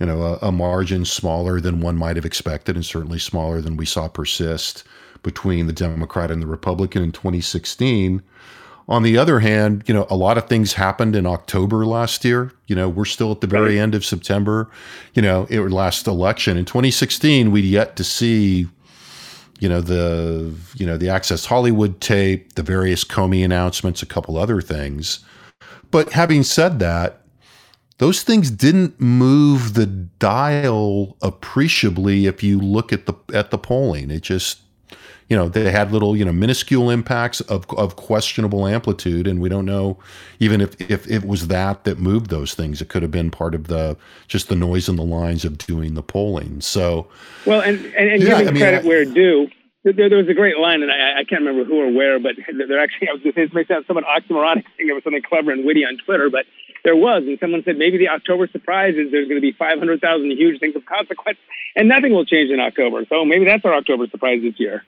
you 0.00 0.06
know 0.06 0.22
a, 0.22 0.48
a, 0.48 0.52
margin 0.52 1.04
smaller 1.04 1.60
than 1.60 1.80
one 1.80 1.96
might 1.96 2.16
have 2.16 2.26
expected, 2.26 2.76
and 2.76 2.84
certainly 2.84 3.18
smaller 3.18 3.60
than 3.60 3.76
we 3.76 3.86
saw 3.86 4.08
persist 4.08 4.84
between 5.22 5.66
the 5.66 5.72
Democrat 5.72 6.30
and 6.30 6.42
the 6.42 6.46
Republican 6.46 7.02
in 7.02 7.12
2016. 7.12 8.22
On 8.88 9.02
the 9.02 9.18
other 9.18 9.40
hand, 9.40 9.82
you 9.86 9.94
know, 9.94 10.06
a 10.08 10.14
lot 10.14 10.38
of 10.38 10.48
things 10.48 10.74
happened 10.74 11.16
in 11.16 11.26
October 11.26 11.84
last 11.84 12.24
year. 12.24 12.52
You 12.68 12.76
know, 12.76 12.88
we're 12.88 13.04
still 13.04 13.32
at 13.32 13.40
the 13.40 13.48
very 13.48 13.80
end 13.80 13.96
of 13.96 14.04
September. 14.04 14.70
You 15.14 15.22
know, 15.22 15.46
it 15.50 15.58
last 15.60 16.06
election 16.06 16.56
in 16.56 16.66
2016, 16.66 17.50
we'd 17.50 17.64
yet 17.64 17.96
to 17.96 18.04
see 18.04 18.68
you 19.58 19.68
know 19.68 19.80
the 19.80 20.54
you 20.74 20.86
know 20.86 20.96
the 20.96 21.08
Access 21.08 21.46
Hollywood 21.46 22.00
tape, 22.00 22.54
the 22.54 22.62
various 22.62 23.04
Comey 23.04 23.44
announcements, 23.44 24.02
a 24.02 24.06
couple 24.06 24.36
other 24.36 24.60
things. 24.60 25.20
But 25.90 26.12
having 26.12 26.42
said 26.42 26.78
that, 26.80 27.22
those 27.98 28.22
things 28.22 28.50
didn't 28.50 29.00
move 29.00 29.74
the 29.74 29.86
dial 29.86 31.16
appreciably 31.22 32.26
if 32.26 32.42
you 32.42 32.60
look 32.60 32.92
at 32.92 33.06
the 33.06 33.14
at 33.32 33.50
the 33.50 33.58
polling. 33.58 34.10
It 34.10 34.22
just 34.22 34.60
you 35.28 35.36
know 35.36 35.48
they 35.48 35.70
had 35.70 35.92
little 35.92 36.16
you 36.16 36.24
know 36.24 36.32
minuscule 36.32 36.90
impacts 36.90 37.40
of, 37.42 37.66
of 37.76 37.96
questionable 37.96 38.66
amplitude 38.66 39.26
and 39.26 39.40
we 39.40 39.48
don't 39.48 39.64
know 39.64 39.98
even 40.38 40.60
if, 40.60 40.80
if 40.80 41.08
it 41.10 41.24
was 41.24 41.48
that 41.48 41.84
that 41.84 41.98
moved 41.98 42.30
those 42.30 42.54
things 42.54 42.80
it 42.80 42.88
could 42.88 43.02
have 43.02 43.10
been 43.10 43.30
part 43.30 43.54
of 43.54 43.66
the 43.68 43.96
just 44.28 44.48
the 44.48 44.56
noise 44.56 44.88
in 44.88 44.96
the 44.96 45.04
lines 45.04 45.44
of 45.44 45.58
doing 45.58 45.94
the 45.94 46.02
polling 46.02 46.60
so 46.60 47.08
well 47.44 47.60
and 47.60 47.84
and, 47.86 48.10
and 48.10 48.22
yeah, 48.22 48.38
giving 48.38 48.48
I 48.48 48.50
mean, 48.52 48.62
credit 48.62 48.84
I, 48.84 48.88
where 48.88 49.04
due 49.04 49.48
there, 49.94 50.08
there 50.08 50.18
was 50.18 50.28
a 50.28 50.34
great 50.34 50.58
line, 50.58 50.82
and 50.82 50.90
I, 50.90 51.20
I 51.20 51.24
can't 51.24 51.42
remember 51.42 51.64
who 51.64 51.80
or 51.80 51.92
where, 51.92 52.18
but 52.18 52.34
there 52.68 52.80
actually, 52.80 53.08
I 53.08 53.12
was 53.12 53.22
going 53.22 53.34
to 53.34 53.40
say, 53.40 53.44
this 53.46 53.54
may 53.54 53.64
sound 53.64 53.84
somewhat 53.86 54.04
oxymoronic 54.04 54.64
saying 54.76 54.86
there 54.86 54.94
was 54.94 55.04
something 55.04 55.22
clever 55.22 55.52
and 55.52 55.64
witty 55.64 55.84
on 55.84 55.96
Twitter, 56.04 56.28
but 56.28 56.44
there 56.82 56.96
was. 56.96 57.22
And 57.22 57.38
someone 57.38 57.62
said 57.64 57.78
maybe 57.78 57.96
the 57.98 58.08
October 58.08 58.48
surprise 58.48 58.94
is 58.96 59.12
there's 59.12 59.28
going 59.28 59.40
to 59.40 59.46
be 59.46 59.52
500,000 59.52 60.30
huge 60.32 60.58
things 60.58 60.74
of 60.74 60.84
consequence, 60.86 61.38
and 61.76 61.88
nothing 61.88 62.12
will 62.12 62.24
change 62.24 62.50
in 62.50 62.58
October. 62.58 63.04
So 63.08 63.24
maybe 63.24 63.44
that's 63.44 63.64
our 63.64 63.74
October 63.74 64.08
surprise 64.08 64.42
this 64.42 64.58
year. 64.58 64.84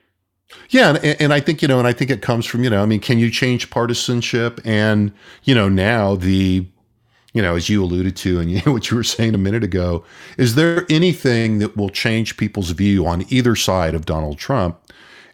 Yeah, 0.69 0.95
and, 0.95 1.21
and 1.21 1.33
I 1.33 1.39
think 1.39 1.61
you 1.61 1.67
know, 1.67 1.79
and 1.79 1.87
I 1.87 1.93
think 1.93 2.11
it 2.11 2.21
comes 2.21 2.45
from 2.45 2.63
you 2.63 2.69
know, 2.69 2.81
I 2.81 2.85
mean, 2.85 2.99
can 2.99 3.19
you 3.19 3.29
change 3.29 3.69
partisanship? 3.69 4.59
And 4.65 5.11
you 5.43 5.53
know, 5.55 5.69
now 5.69 6.15
the 6.15 6.65
you 7.33 7.41
know, 7.41 7.55
as 7.55 7.69
you 7.69 7.83
alluded 7.83 8.15
to, 8.17 8.39
and 8.39 8.51
you 8.65 8.71
what 8.71 8.89
you 8.89 8.97
were 8.97 9.03
saying 9.03 9.35
a 9.35 9.39
minute 9.39 9.63
ago, 9.63 10.03
is 10.37 10.55
there 10.55 10.85
anything 10.89 11.59
that 11.59 11.77
will 11.77 11.89
change 11.89 12.37
people's 12.37 12.71
view 12.71 13.05
on 13.05 13.25
either 13.29 13.55
side 13.55 13.95
of 13.95 14.05
Donald 14.05 14.37
Trump? 14.37 14.79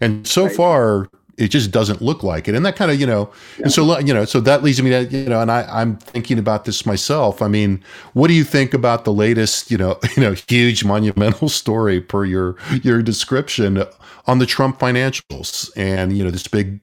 And 0.02 0.28
so 0.28 0.46
right. 0.46 0.56
far, 0.56 1.10
it 1.38 1.50
just 1.50 1.72
doesn't 1.72 2.02
look 2.02 2.24
like 2.24 2.48
it. 2.48 2.56
And 2.56 2.66
that 2.66 2.76
kind 2.76 2.92
of, 2.92 3.00
you 3.00 3.06
know, 3.06 3.30
yeah. 3.58 3.64
and 3.64 3.72
so, 3.72 4.00
you 4.00 4.14
know, 4.14 4.26
so 4.26 4.40
that 4.42 4.64
leads 4.64 4.82
me 4.82 4.90
to, 4.92 5.04
you 5.06 5.30
know, 5.30 5.42
and 5.42 5.52
I, 5.52 5.64
I'm 5.64 5.98
thinking 5.98 6.40
about 6.40 6.66
this 6.66 6.86
myself. 6.86 7.42
I 7.42 7.48
mean, 7.48 7.84
what 8.14 8.28
do 8.28 8.34
you 8.34 8.44
think 8.44 8.74
about 8.74 9.04
the 9.06 9.14
latest, 9.14 9.70
you 9.70 9.78
know, 9.78 10.00
you 10.16 10.24
know, 10.24 10.34
huge 10.48 10.84
monumental 10.86 11.50
story 11.50 12.00
per 12.00 12.26
your, 12.26 12.56
your 12.84 13.02
description 13.02 13.84
on 14.28 14.40
the 14.40 14.46
Trump 14.46 14.80
financials 14.80 15.72
and, 15.76 16.18
you 16.18 16.24
know, 16.24 16.32
this 16.32 16.48
big, 16.48 16.80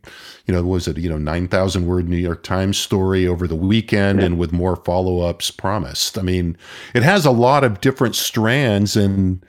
you 0.46 0.54
know, 0.54 0.62
was 0.62 0.86
it, 0.86 0.98
you 0.98 1.08
know, 1.08 1.18
9,000 1.18 1.86
word 1.86 2.08
New 2.08 2.16
York 2.16 2.42
Times 2.42 2.76
story 2.76 3.26
over 3.26 3.48
the 3.48 3.56
weekend 3.56 4.20
yeah. 4.20 4.26
and 4.26 4.38
with 4.38 4.52
more 4.52 4.76
follow 4.76 5.20
ups 5.20 5.50
promised. 5.50 6.18
I 6.18 6.22
mean, 6.22 6.56
it 6.94 7.02
has 7.02 7.24
a 7.24 7.30
lot 7.30 7.64
of 7.64 7.80
different 7.80 8.16
strands 8.16 8.96
and, 8.96 9.44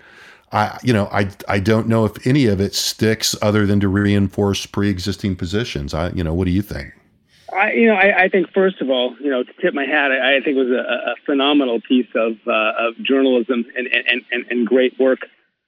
I, 0.54 0.80
you 0.84 0.94
know, 0.94 1.08
I, 1.12 1.30
I 1.48 1.60
don't 1.60 1.88
know 1.88 2.06
if 2.06 2.28
any 2.28 2.46
of 2.46 2.62
it 2.62 2.76
sticks 2.76 3.36
other 3.42 3.66
than 3.66 3.80
to 3.80 3.88
reinforce 3.88 4.68
pre-existing 4.68 5.36
positions. 5.36 5.94
I, 5.96 6.10
you 6.10 6.24
know, 6.24 6.34
what 6.34 6.46
do 6.46 6.52
you 6.52 6.62
think? 6.62 6.94
I, 7.52 7.72
you 7.74 7.88
know, 7.88 7.96
I, 7.96 8.24
I 8.24 8.30
think 8.30 8.52
first 8.54 8.80
of 8.80 8.90
all, 8.90 9.16
you 9.20 9.30
know, 9.30 9.44
to 9.44 9.54
tip 9.62 9.74
my 9.74 9.86
hat, 9.86 10.12
I, 10.12 10.38
I 10.38 10.42
think 10.42 10.56
it 10.56 10.60
was 10.60 10.70
a, 10.70 11.12
a 11.12 11.16
phenomenal 11.26 11.82
piece 11.82 12.08
of 12.16 12.34
uh, 12.48 12.88
of 12.88 12.98
journalism 13.04 13.66
and, 13.76 13.88
and, 13.88 14.22
and, 14.32 14.46
and 14.50 14.68
great 14.68 14.98
work 15.00 15.20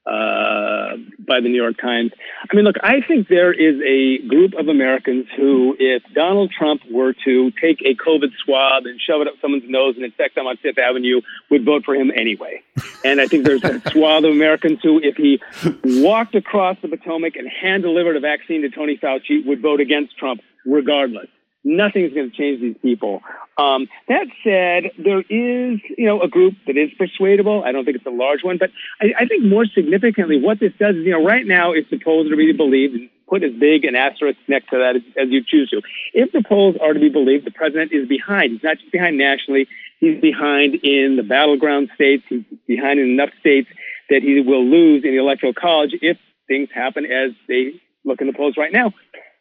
uh, 0.05 0.97
by 1.19 1.39
the 1.41 1.49
New 1.49 1.61
York 1.61 1.77
Times. 1.81 2.11
I 2.49 2.55
mean, 2.55 2.65
look, 2.65 2.75
I 2.83 3.01
think 3.01 3.27
there 3.27 3.51
is 3.51 3.81
a 3.83 4.25
group 4.27 4.53
of 4.53 4.67
Americans 4.67 5.25
who, 5.35 5.75
if 5.79 6.03
Donald 6.13 6.51
Trump 6.51 6.81
were 6.91 7.13
to 7.25 7.51
take 7.59 7.81
a 7.81 7.95
COVID 7.95 8.29
swab 8.43 8.85
and 8.85 8.99
shove 9.01 9.21
it 9.21 9.27
up 9.27 9.33
someone's 9.41 9.67
nose 9.67 9.95
and 9.95 10.05
infect 10.05 10.35
them 10.35 10.45
on 10.45 10.57
Fifth 10.57 10.77
Avenue, 10.77 11.21
would 11.49 11.65
vote 11.65 11.85
for 11.85 11.95
him 11.95 12.11
anyway. 12.15 12.61
And 13.03 13.19
I 13.19 13.27
think 13.27 13.45
there's 13.45 13.63
a 13.63 13.81
swath 13.91 14.23
of 14.23 14.31
Americans 14.31 14.79
who, 14.83 14.99
if 15.01 15.15
he 15.15 15.41
walked 15.83 16.35
across 16.35 16.77
the 16.81 16.87
Potomac 16.87 17.35
and 17.35 17.47
hand 17.49 17.83
delivered 17.83 18.15
a 18.15 18.19
vaccine 18.19 18.61
to 18.61 18.69
Tony 18.69 18.97
Fauci, 18.97 19.45
would 19.45 19.61
vote 19.61 19.79
against 19.79 20.17
Trump 20.17 20.41
regardless. 20.65 21.27
Nothing's 21.67 22.13
going 22.13 22.29
to 22.29 22.37
change 22.37 22.61
these 22.61 22.77
people. 22.79 23.21
Um, 23.57 23.87
that 24.07 24.27
said, 24.43 24.91
there 25.03 25.21
is, 25.21 25.79
you 25.97 26.05
know, 26.05 26.21
a 26.21 26.27
group 26.27 26.53
that 26.67 26.77
is 26.77 26.91
persuadable. 26.95 27.63
I 27.65 27.71
don't 27.71 27.85
think 27.85 27.97
it's 27.97 28.05
a 28.05 28.11
large 28.11 28.43
one, 28.43 28.59
but 28.59 28.69
I, 29.01 29.23
I 29.23 29.25
think 29.25 29.43
more 29.43 29.65
significantly, 29.65 30.39
what 30.39 30.59
this 30.59 30.73
does 30.77 30.95
is, 30.95 31.05
you 31.05 31.11
know, 31.11 31.25
right 31.25 31.45
now, 31.45 31.73
if 31.73 31.89
the 31.89 31.97
polls 31.97 32.27
are 32.27 32.29
to 32.29 32.37
be 32.37 32.53
believed, 32.53 32.93
and 32.93 33.09
put 33.27 33.41
as 33.43 33.51
big 33.59 33.83
an 33.83 33.95
asterisk 33.95 34.37
next 34.47 34.69
to 34.69 34.77
that 34.77 34.97
as, 34.97 35.01
as 35.17 35.29
you 35.31 35.41
choose 35.43 35.71
to, 35.71 35.81
if 36.13 36.31
the 36.33 36.43
polls 36.47 36.75
are 36.79 36.93
to 36.93 36.99
be 36.99 37.09
believed, 37.09 37.47
the 37.47 37.51
president 37.51 37.91
is 37.91 38.07
behind. 38.07 38.51
He's 38.51 38.63
not 38.63 38.77
just 38.77 38.91
behind 38.91 39.17
nationally; 39.17 39.67
he's 39.99 40.21
behind 40.21 40.75
in 40.83 41.15
the 41.15 41.23
battleground 41.23 41.89
states. 41.95 42.23
He's 42.29 42.43
behind 42.67 42.99
in 42.99 43.09
enough 43.09 43.31
states 43.39 43.69
that 44.11 44.21
he 44.21 44.39
will 44.41 44.63
lose 44.63 45.03
in 45.03 45.11
the 45.11 45.17
electoral 45.17 45.53
college 45.53 45.95
if 46.01 46.17
things 46.47 46.69
happen 46.71 47.05
as 47.05 47.31
they 47.47 47.81
look 48.03 48.21
in 48.21 48.27
the 48.27 48.33
polls 48.33 48.53
right 48.55 48.71
now 48.71 48.93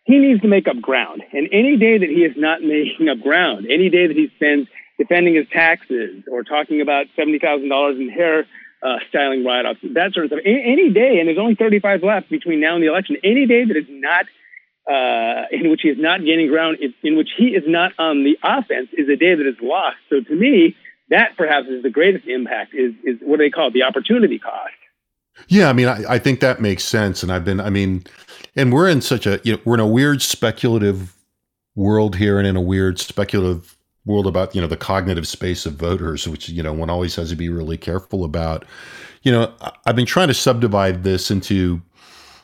he 0.05 0.19
needs 0.19 0.41
to 0.43 0.49
make 0.49 0.69
up 0.69 0.81
ground. 0.81 1.23
And 1.33 1.49
any 1.53 1.77
day 1.77 1.99
that 1.99 2.09
he 2.09 2.25
is 2.25 2.37
not 2.37 2.63
making 2.63 3.09
up 3.09 3.21
ground, 3.21 3.67
any 3.71 3.89
day 3.89 4.07
that 4.07 4.17
he 4.17 4.31
spends 4.37 4.69
defending 4.99 5.35
his 5.35 5.47
taxes 5.53 6.23
or 6.31 6.45
talking 6.45 6.81
about 6.81 7.07
$70,000 7.19 8.01
in 8.01 8.09
hair 8.11 8.47
uh, 8.83 8.99
styling 9.09 9.45
write-offs, 9.45 9.81
that 9.95 10.13
sort 10.13 10.27
of 10.27 10.31
stuff, 10.31 10.41
any, 10.45 10.63
any, 10.65 10.91
day, 10.91 11.19
and 11.19 11.29
there's 11.29 11.39
only 11.39 11.55
35 11.55 12.03
left 12.03 12.29
between 12.29 12.61
now 12.61 12.75
and 12.75 12.83
the 12.85 12.89
election, 12.89 13.17
any 13.25 13.47
day 13.47 13.65
that 13.65 13.77
is 13.77 13.87
not 13.89 14.27
uh, 14.87 15.47
in 15.51 15.71
which 15.71 15.81
he 15.83 15.89
is 15.89 15.97
not 15.99 16.23
gaining 16.23 16.49
ground, 16.49 16.77
in 17.03 17.17
which 17.17 17.31
he 17.37 17.49
is 17.49 17.65
not 17.67 17.93
on 17.99 18.25
the 18.25 18.39
offense, 18.43 18.89
is 18.93 19.09
a 19.09 19.17
day 19.17 19.35
that 19.35 19.47
is 19.47 19.57
lost. 19.63 19.97
So 20.11 20.21
to 20.21 20.35
me, 20.35 20.77
that 21.09 21.37
perhaps 21.39 21.67
is 21.69 21.83
the 21.83 21.91
greatest 21.91 22.27
impact. 22.27 22.75
Is 22.75 22.93
is 23.03 23.17
what 23.23 23.39
do 23.39 23.45
they 23.45 23.51
call 23.51 23.69
it? 23.69 23.73
The 23.73 23.83
opportunity 23.83 24.39
cost. 24.39 24.75
Yeah, 25.49 25.69
I 25.69 25.73
mean, 25.73 25.89
I, 25.89 26.05
I 26.15 26.19
think 26.19 26.41
that 26.41 26.61
makes 26.61 26.85
sense, 26.85 27.23
and 27.23 27.33
I've 27.33 27.45
been, 27.45 27.61
I 27.61 27.71
mean, 27.71 28.05
and 28.57 28.73
we're 28.73 28.89
in 28.89 29.01
such 29.01 29.27
a, 29.27 29.41
you 29.45 29.53
know, 29.53 29.61
we're 29.65 29.75
in 29.75 29.81
a 29.81 29.87
weird 29.87 30.23
speculative 30.23 31.15
world 31.75 32.17
here, 32.17 32.39
and 32.39 32.47
in 32.47 32.57
a 32.57 32.61
weird 32.61 32.99
speculative 32.99 33.77
world 34.05 34.27
about, 34.27 34.55
you 34.55 34.61
know, 34.61 34.67
the 34.67 34.77
cognitive 34.77 35.27
space 35.27 35.67
of 35.67 35.75
voters, 35.75 36.29
which 36.29 36.49
you 36.49 36.63
know 36.63 36.73
one 36.73 36.91
always 36.91 37.17
has 37.17 37.31
to 37.31 37.37
be 37.37 37.49
really 37.49 37.77
careful 37.77 38.25
about. 38.25 38.65
You 39.23 39.33
know, 39.33 39.53
I've 39.87 39.97
been 39.97 40.07
trying 40.07 40.29
to 40.29 40.35
subdivide 40.35 41.03
this 41.03 41.31
into, 41.31 41.81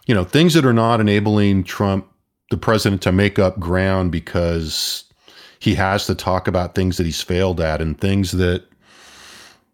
you 0.07 0.14
know, 0.14 0.25
things 0.25 0.55
that 0.55 0.64
are 0.64 0.73
not 0.73 1.01
enabling 1.01 1.64
Trump, 1.64 2.07
the 2.51 2.57
president, 2.57 3.03
to 3.03 3.12
make 3.12 3.38
up 3.38 3.61
ground 3.61 4.11
because 4.11 5.05
he 5.59 5.75
has 5.75 6.07
to 6.07 6.14
talk 6.14 6.49
about 6.49 6.75
things 6.75 6.96
that 6.96 7.05
he's 7.05 7.20
failed 7.20 7.61
at, 7.61 7.83
and 7.83 8.01
things 8.01 8.33
that 8.33 8.64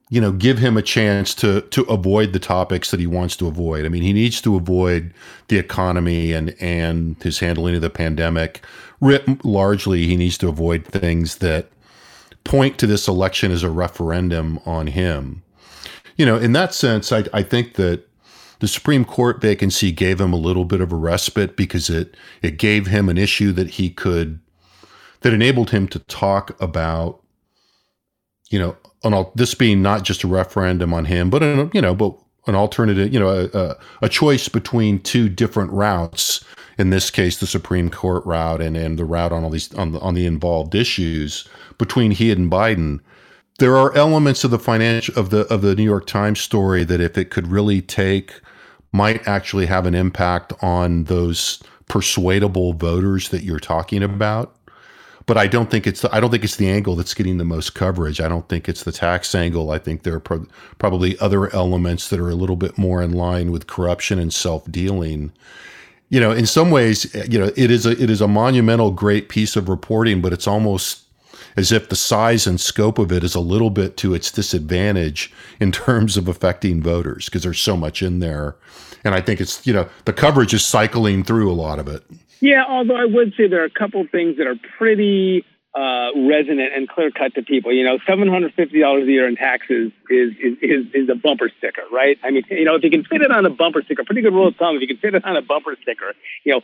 you 0.08 0.20
know, 0.20 0.30
give 0.30 0.58
him 0.58 0.76
a 0.76 0.82
chance 0.82 1.34
to 1.34 1.62
to 1.62 1.82
avoid 1.82 2.32
the 2.32 2.38
topics 2.38 2.90
that 2.90 3.00
he 3.00 3.06
wants 3.06 3.36
to 3.36 3.48
avoid. 3.48 3.84
I 3.84 3.88
mean, 3.88 4.02
he 4.02 4.12
needs 4.12 4.40
to 4.42 4.56
avoid 4.56 5.12
the 5.48 5.58
economy 5.58 6.32
and 6.32 6.54
and 6.60 7.20
his 7.22 7.40
handling 7.40 7.74
of 7.74 7.80
the 7.80 7.90
pandemic. 7.90 8.64
Largely, 9.00 10.06
he 10.06 10.16
needs 10.16 10.38
to 10.38 10.48
avoid 10.48 10.84
things 10.84 11.36
that 11.38 11.68
point 12.44 12.78
to 12.78 12.86
this 12.86 13.08
election 13.08 13.50
as 13.50 13.62
a 13.62 13.70
referendum 13.70 14.60
on 14.64 14.86
him. 14.86 15.42
You 16.16 16.24
know, 16.24 16.36
in 16.36 16.52
that 16.52 16.72
sense, 16.72 17.12
I, 17.12 17.24
I 17.34 17.42
think 17.42 17.74
that 17.74 18.08
the 18.60 18.68
Supreme 18.68 19.04
Court 19.04 19.40
vacancy 19.40 19.92
gave 19.92 20.20
him 20.20 20.32
a 20.32 20.36
little 20.38 20.64
bit 20.64 20.80
of 20.80 20.92
a 20.92 20.96
respite 20.96 21.56
because 21.56 21.90
it 21.90 22.16
it 22.42 22.58
gave 22.58 22.86
him 22.86 23.08
an 23.08 23.18
issue 23.18 23.52
that 23.52 23.70
he 23.70 23.90
could 23.90 24.38
that 25.22 25.34
enabled 25.34 25.70
him 25.70 25.88
to 25.88 25.98
talk 25.98 26.58
about, 26.62 27.20
you 28.50 28.58
know, 28.58 28.76
on 29.04 29.30
this 29.34 29.54
being 29.54 29.82
not 29.82 30.02
just 30.02 30.24
a 30.24 30.28
referendum 30.28 30.92
on 30.92 31.04
him, 31.04 31.30
but 31.30 31.42
an, 31.42 31.70
you 31.72 31.80
know, 31.80 31.94
but 31.94 32.16
an 32.46 32.54
alternative, 32.54 33.12
you 33.12 33.18
know, 33.18 33.28
a, 33.28 33.58
a, 33.58 33.76
a 34.02 34.08
choice 34.08 34.48
between 34.48 35.00
two 35.00 35.28
different 35.28 35.70
routes. 35.72 36.44
In 36.78 36.90
this 36.90 37.10
case, 37.10 37.38
the 37.38 37.46
Supreme 37.46 37.90
Court 37.90 38.24
route 38.26 38.60
and, 38.60 38.76
and 38.76 38.98
the 38.98 39.04
route 39.04 39.32
on 39.32 39.44
all 39.44 39.50
these 39.50 39.72
on 39.74 39.92
the 39.92 40.00
on 40.00 40.14
the 40.14 40.26
involved 40.26 40.74
issues 40.74 41.48
between 41.78 42.10
he 42.10 42.30
and 42.30 42.50
Biden. 42.50 43.00
There 43.58 43.76
are 43.76 43.96
elements 43.96 44.44
of 44.44 44.50
the 44.50 44.58
financial 44.58 45.18
of 45.18 45.30
the 45.30 45.46
of 45.52 45.62
the 45.62 45.74
New 45.74 45.84
York 45.84 46.06
Times 46.06 46.40
story 46.40 46.84
that 46.84 47.00
if 47.00 47.16
it 47.16 47.30
could 47.30 47.46
really 47.46 47.80
take 47.80 48.40
might 48.92 49.26
actually 49.26 49.66
have 49.66 49.86
an 49.86 49.94
impact 49.94 50.52
on 50.62 51.04
those 51.04 51.62
persuadable 51.88 52.72
voters 52.72 53.30
that 53.30 53.42
you're 53.42 53.58
talking 53.58 54.02
about 54.02 54.55
but 55.26 55.36
I 55.36 55.48
don't 55.48 55.70
think 55.70 55.86
it's 55.86 56.00
the, 56.02 56.14
I 56.14 56.20
don't 56.20 56.30
think 56.30 56.44
it's 56.44 56.56
the 56.56 56.70
angle 56.70 56.94
that's 56.96 57.14
getting 57.14 57.38
the 57.38 57.44
most 57.44 57.74
coverage. 57.74 58.20
I 58.20 58.28
don't 58.28 58.48
think 58.48 58.68
it's 58.68 58.84
the 58.84 58.92
tax 58.92 59.34
angle. 59.34 59.70
I 59.72 59.78
think 59.78 60.04
there 60.04 60.14
are 60.14 60.20
pro- 60.20 60.46
probably 60.78 61.18
other 61.18 61.52
elements 61.54 62.08
that 62.08 62.20
are 62.20 62.30
a 62.30 62.36
little 62.36 62.56
bit 62.56 62.78
more 62.78 63.02
in 63.02 63.12
line 63.12 63.50
with 63.50 63.66
corruption 63.66 64.18
and 64.18 64.32
self 64.32 64.70
dealing. 64.70 65.32
You 66.08 66.20
know, 66.20 66.30
in 66.30 66.46
some 66.46 66.70
ways, 66.70 67.12
you 67.28 67.38
know, 67.38 67.50
it 67.56 67.70
is 67.70 67.84
a 67.84 67.90
it 68.00 68.08
is 68.08 68.20
a 68.20 68.28
monumental, 68.28 68.92
great 68.92 69.28
piece 69.28 69.56
of 69.56 69.68
reporting, 69.68 70.22
but 70.22 70.32
it's 70.32 70.46
almost 70.46 71.02
as 71.56 71.72
if 71.72 71.88
the 71.88 71.96
size 71.96 72.46
and 72.46 72.60
scope 72.60 72.98
of 72.98 73.10
it 73.10 73.24
is 73.24 73.34
a 73.34 73.40
little 73.40 73.70
bit 73.70 73.96
to 73.96 74.14
its 74.14 74.30
disadvantage 74.30 75.32
in 75.58 75.72
terms 75.72 76.16
of 76.16 76.28
affecting 76.28 76.82
voters 76.82 77.24
because 77.24 77.42
there's 77.42 77.60
so 77.60 77.76
much 77.76 78.02
in 78.02 78.20
there. 78.20 78.54
And 79.04 79.14
I 79.14 79.20
think 79.20 79.40
it's, 79.40 79.66
you 79.66 79.72
know, 79.72 79.88
the 80.04 80.12
coverage 80.12 80.52
is 80.52 80.64
cycling 80.64 81.24
through 81.24 81.50
a 81.50 81.54
lot 81.54 81.78
of 81.78 81.88
it. 81.88 82.02
Yeah, 82.40 82.64
although 82.68 82.96
I 82.96 83.06
would 83.06 83.34
say 83.36 83.48
there 83.48 83.62
are 83.62 83.66
a 83.66 83.70
couple 83.70 84.06
things 84.06 84.36
that 84.36 84.46
are 84.46 84.56
pretty 84.78 85.44
uh, 85.76 86.08
resonant 86.14 86.72
and 86.74 86.88
clear 86.88 87.10
cut 87.10 87.34
to 87.34 87.42
people. 87.42 87.72
You 87.72 87.84
know, 87.84 87.98
seven 88.06 88.28
hundred 88.28 88.54
fifty 88.54 88.80
dollars 88.80 89.06
a 89.06 89.10
year 89.10 89.28
in 89.28 89.36
taxes 89.36 89.92
is, 90.08 90.32
is 90.42 90.56
is 90.62 90.86
is 90.94 91.08
a 91.10 91.14
bumper 91.14 91.50
sticker, 91.58 91.82
right? 91.92 92.18
I 92.24 92.30
mean, 92.30 92.44
you 92.50 92.64
know, 92.64 92.76
if 92.76 92.82
you 92.82 92.90
can 92.90 93.04
fit 93.04 93.20
it 93.20 93.30
on 93.30 93.44
a 93.44 93.50
bumper 93.50 93.82
sticker, 93.82 94.02
pretty 94.04 94.22
good 94.22 94.32
rule 94.32 94.48
of 94.48 94.56
thumb. 94.56 94.76
If 94.76 94.82
you 94.82 94.88
can 94.88 94.96
fit 94.96 95.14
it 95.14 95.24
on 95.24 95.36
a 95.36 95.42
bumper 95.42 95.76
sticker, 95.82 96.14
you 96.44 96.52
know, 96.52 96.60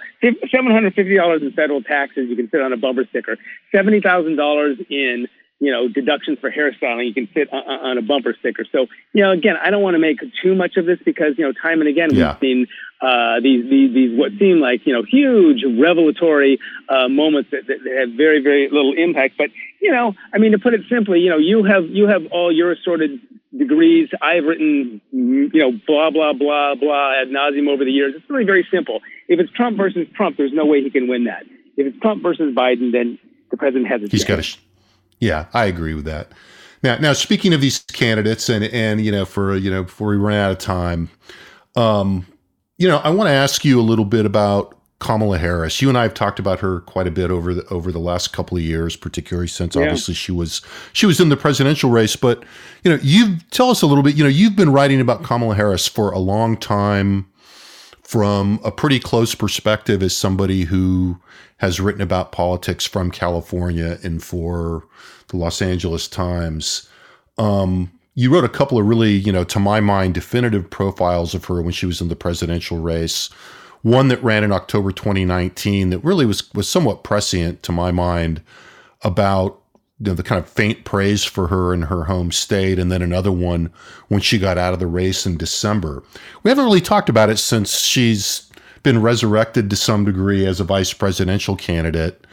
seven 0.51 0.73
hundred 0.73 0.95
fifty 0.95 1.17
dollars 1.17 1.43
in 1.43 1.53
federal 1.53 1.83
taxes, 1.83 2.29
you 2.29 2.37
can 2.37 2.49
fit 2.49 2.63
on 2.63 2.73
a 2.73 2.77
bumper 2.79 3.05
sticker. 3.05 3.37
Seventy 3.75 4.01
thousand 4.01 4.37
dollars 4.37 4.79
in 4.89 5.29
you 5.63 5.71
know, 5.71 5.87
deductions 5.87 6.41
for 6.41 6.51
hairstyling 6.51 7.07
you 7.07 7.15
can 7.15 7.29
fit 7.29 7.49
on, 7.53 7.63
on, 7.63 7.97
a 7.97 8.03
bumper 8.03 8.35
sticker. 8.37 8.65
So, 8.73 8.89
you 9.13 9.23
know, 9.23 9.31
again, 9.31 9.55
I 9.63 9.71
don't 9.71 9.81
want 9.81 9.95
to 9.95 10.01
make 10.01 10.19
too 10.43 10.57
much 10.57 10.77
of 10.77 10.87
this 10.87 10.99
because, 11.05 11.39
you 11.39 11.45
know, 11.45 11.53
time 11.53 11.79
and 11.79 11.89
again 11.89 12.13
yeah. 12.13 12.33
we've 12.33 12.41
seen 12.41 12.67
uh, 13.01 13.39
these, 13.41 13.71
these, 13.71 13.95
these 13.95 14.19
what 14.19 14.33
seem 14.41 14.59
like, 14.59 14.85
you 14.85 14.93
know, 14.93 15.05
huge 15.09 15.63
revelatory 15.79 16.59
uh, 16.89 17.07
moments 17.07 17.53
that, 17.53 17.69
that, 17.69 17.79
have 17.97 18.17
very, 18.17 18.43
very 18.43 18.71
little 18.73 18.93
impact. 18.99 19.39
But, 19.39 19.51
you 19.81 19.93
know, 19.93 20.15
I 20.35 20.39
mean, 20.39 20.51
to 20.51 20.59
put 20.59 20.75
it 20.75 20.81
simply, 20.91 21.21
you 21.21 21.31
know, 21.31 21.39
you 21.39 21.63
have, 21.63 21.85
you 21.87 22.09
have 22.09 22.27
all 22.33 22.51
your 22.51 22.73
assorted 22.73 23.21
degrees. 23.57 24.09
I've 24.21 24.43
written, 24.43 25.01
you 25.13 25.51
know, 25.55 25.79
blah, 25.87 26.11
blah, 26.11 26.33
blah, 26.33 26.75
blah 26.75 27.23
ad 27.23 27.29
nauseum 27.29 27.69
over 27.69 27.85
the 27.85 27.93
years. 27.93 28.15
It's 28.17 28.29
really 28.29 28.47
very 28.47 28.67
simple. 28.69 28.99
If 29.29 29.39
it's 29.39 29.53
Trump 29.53 29.77
versus 29.77 30.09
Trump, 30.17 30.39
there's 30.39 30.53
no 30.53 30.67
way 30.67 30.83
he 30.83 30.91
can 30.91 31.07
win 31.07 31.27
that. 31.27 31.45
If 31.77 31.87
it's 31.87 31.99
Trump 32.01 32.21
versus 32.21 32.53
Biden, 32.53 32.91
then 32.91 33.21
the 33.53 33.57
president 33.57 33.87
has 33.87 34.03
a 34.03 34.09
He's 34.09 34.25
got 34.25 34.43
to 34.43 34.59
yeah, 35.23 35.47
I 35.55 35.67
agree 35.67 35.95
with 35.95 36.05
that. 36.07 36.33
Now, 36.83 36.97
now 36.99 37.13
speaking 37.13 37.55
of 37.55 37.61
these 37.61 37.79
candidates, 37.79 38.49
and 38.49 38.65
and 38.65 39.01
you 39.01 39.13
know, 39.13 39.25
for 39.25 39.57
you 39.57 39.71
know, 39.71 39.85
before 39.85 40.09
we 40.09 40.17
run 40.17 40.35
out 40.35 40.51
of 40.51 40.59
time, 40.59 41.11
um, 41.77 42.27
you 42.77 42.89
know, 42.89 42.99
I 42.99 43.11
want 43.11 43.29
to 43.29 43.33
ask 43.33 43.65
you 43.65 43.81
a 43.81 43.83
little 43.83 44.05
bit 44.05 44.27
about 44.27 44.77
Kamala 44.99 45.39
Harris. 45.39 45.81
You 45.81 45.89
and 45.89 45.97
I 45.97 46.03
have 46.03 46.15
talked 46.15 46.41
about 46.41 46.59
her 46.59 46.81
quite 46.81 47.07
a 47.07 47.13
bit 47.13 47.31
over 47.31 47.55
the 47.55 47.65
over 47.69 47.93
the 47.93 48.01
last 48.01 48.33
couple 48.33 48.57
of 48.57 48.65
years, 48.65 48.97
particularly 48.97 49.47
since 49.47 49.77
yeah. 49.77 49.83
obviously 49.83 50.15
she 50.15 50.33
was 50.33 50.61
she 50.93 51.07
was 51.07 51.21
in 51.21 51.29
the 51.29 51.37
presidential 51.37 51.89
race. 51.89 52.17
But 52.17 52.43
you 52.83 52.91
know, 52.91 52.99
you 53.01 53.37
tell 53.53 53.71
us 53.71 53.81
a 53.83 53.87
little 53.87 54.03
bit. 54.03 54.17
You 54.17 54.25
know, 54.25 54.31
you've 54.31 54.57
been 54.57 54.73
writing 54.73 55.01
about 55.01 55.23
Kamala 55.23 55.55
Harris 55.55 55.87
for 55.87 56.11
a 56.11 56.19
long 56.19 56.57
time 56.57 57.32
from 58.13 58.61
a 58.63 58.71
pretty 58.71 59.01
close 59.01 59.35
perspective 59.35 60.03
as 60.03 60.15
somebody 60.15 60.65
who 60.65 61.19
has 61.57 61.81
written 61.81 62.03
about 62.03 62.31
politics 62.31 62.85
from 62.85 63.11
California 63.11 63.99
and 64.03 64.23
for 64.23 64.87
the 65.29 65.39
Los 65.39 65.63
Angeles 65.63 66.09
Times. 66.09 66.91
Um, 67.39 67.91
you 68.15 68.31
wrote 68.31 68.45
a 68.45 68.51
couple 68.51 68.77
of 68.77 68.85
really, 68.85 69.13
you 69.13 69.33
know, 69.33 69.45
to 69.45 69.59
my 69.59 69.81
mind, 69.81 70.13
definitive 70.13 70.69
profiles 70.69 71.33
of 71.35 71.47
her 71.47 71.63
when 71.63 71.73
she 71.73 71.87
was 71.87 72.03
in 72.03 72.09
the 72.09 72.15
presidential 72.15 72.77
race. 72.77 73.31
One 73.81 74.09
that 74.09 74.23
ran 74.23 74.45
in 74.45 74.53
October 74.53 74.93
2019 74.93 75.89
that 75.89 76.01
really 76.01 76.27
was 76.27 76.53
was 76.53 76.69
somewhat 76.69 77.05
prescient 77.05 77.63
to 77.63 77.73
my 77.73 77.93
mind 77.93 78.43
about 79.01 79.62
you 80.03 80.11
know, 80.11 80.15
the 80.15 80.25
kind 80.25 80.41
of 80.41 80.49
faint 80.49 80.85
praise 80.85 81.23
for 81.23 81.47
her 81.47 81.73
in 81.73 81.83
her 81.83 82.05
home 82.05 82.33
state, 82.33 82.77
and 82.77 82.91
then 82.91 83.03
another 83.03 83.31
one 83.31 83.73
when 84.09 84.21
she 84.21 84.37
got 84.37 84.59
out 84.59 84.73
of 84.73 84.81
the 84.81 84.87
race 84.89 85.27
in 85.27 85.37
December. 85.37 86.03
We 86.43 86.51
haven't 86.51 86.65
really 86.65 86.81
talked 86.81 87.09
about 87.09 87.31
it 87.31 87.37
since 87.37 87.79
she's 87.79 88.51
been 88.83 89.01
resurrected 89.01 89.71
to 89.71 89.77
some 89.77 90.05
degree 90.05 90.45
as 90.45 90.59
a 90.59 90.65
vice 90.65 90.93
presidential 90.93 91.55
candidate. 91.55 92.27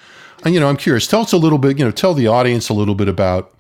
And, 0.44 0.56
you 0.56 0.60
know, 0.60 0.68
I'm 0.68 0.78
curious. 0.78 1.06
Tell 1.06 1.22
us 1.22 1.32
a 1.32 1.38
little 1.38 1.60
bit. 1.60 1.78
You 1.78 1.86
know, 1.86 1.92
tell 1.92 2.16
the 2.16 2.26
audience 2.26 2.70
a 2.70 2.74
little 2.74 2.96
bit 2.96 3.08
about 3.08 3.54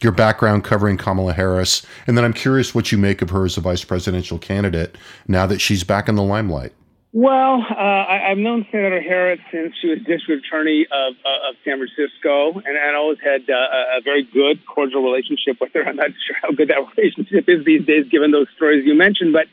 your 0.00 0.12
background 0.12 0.62
covering 0.62 0.96
Kamala 0.96 1.32
Harris, 1.32 1.84
and 2.06 2.16
then 2.16 2.24
I'm 2.24 2.34
curious 2.34 2.72
what 2.72 2.92
you 2.92 2.98
make 2.98 3.20
of 3.20 3.30
her 3.30 3.46
as 3.46 3.56
a 3.56 3.60
vice 3.60 3.82
presidential 3.82 4.38
candidate 4.38 4.96
now 5.26 5.46
that 5.46 5.60
she's 5.60 5.82
back 5.82 6.08
in 6.08 6.14
the 6.14 6.22
limelight. 6.22 6.72
Well, 7.16 7.64
uh, 7.64 7.72
I, 7.72 8.28
have 8.28 8.36
known 8.36 8.66
Senator 8.70 9.00
Harris 9.00 9.40
since 9.50 9.72
she 9.80 9.88
was 9.88 10.00
district 10.00 10.44
attorney 10.44 10.86
of, 10.92 11.14
uh, 11.24 11.48
of 11.48 11.56
San 11.64 11.78
Francisco, 11.78 12.60
and 12.60 12.76
I 12.76 12.94
always 12.94 13.16
had 13.24 13.40
uh, 13.48 13.96
a 13.96 14.02
very 14.04 14.22
good, 14.22 14.60
cordial 14.66 15.02
relationship 15.02 15.56
with 15.58 15.72
her. 15.72 15.82
I'm 15.82 15.96
not 15.96 16.10
sure 16.26 16.36
how 16.42 16.50
good 16.50 16.68
that 16.68 16.76
relationship 16.94 17.48
is 17.48 17.64
these 17.64 17.86
days, 17.86 18.04
given 18.10 18.32
those 18.32 18.48
stories 18.54 18.84
you 18.84 18.94
mentioned. 18.94 19.32
But 19.32 19.46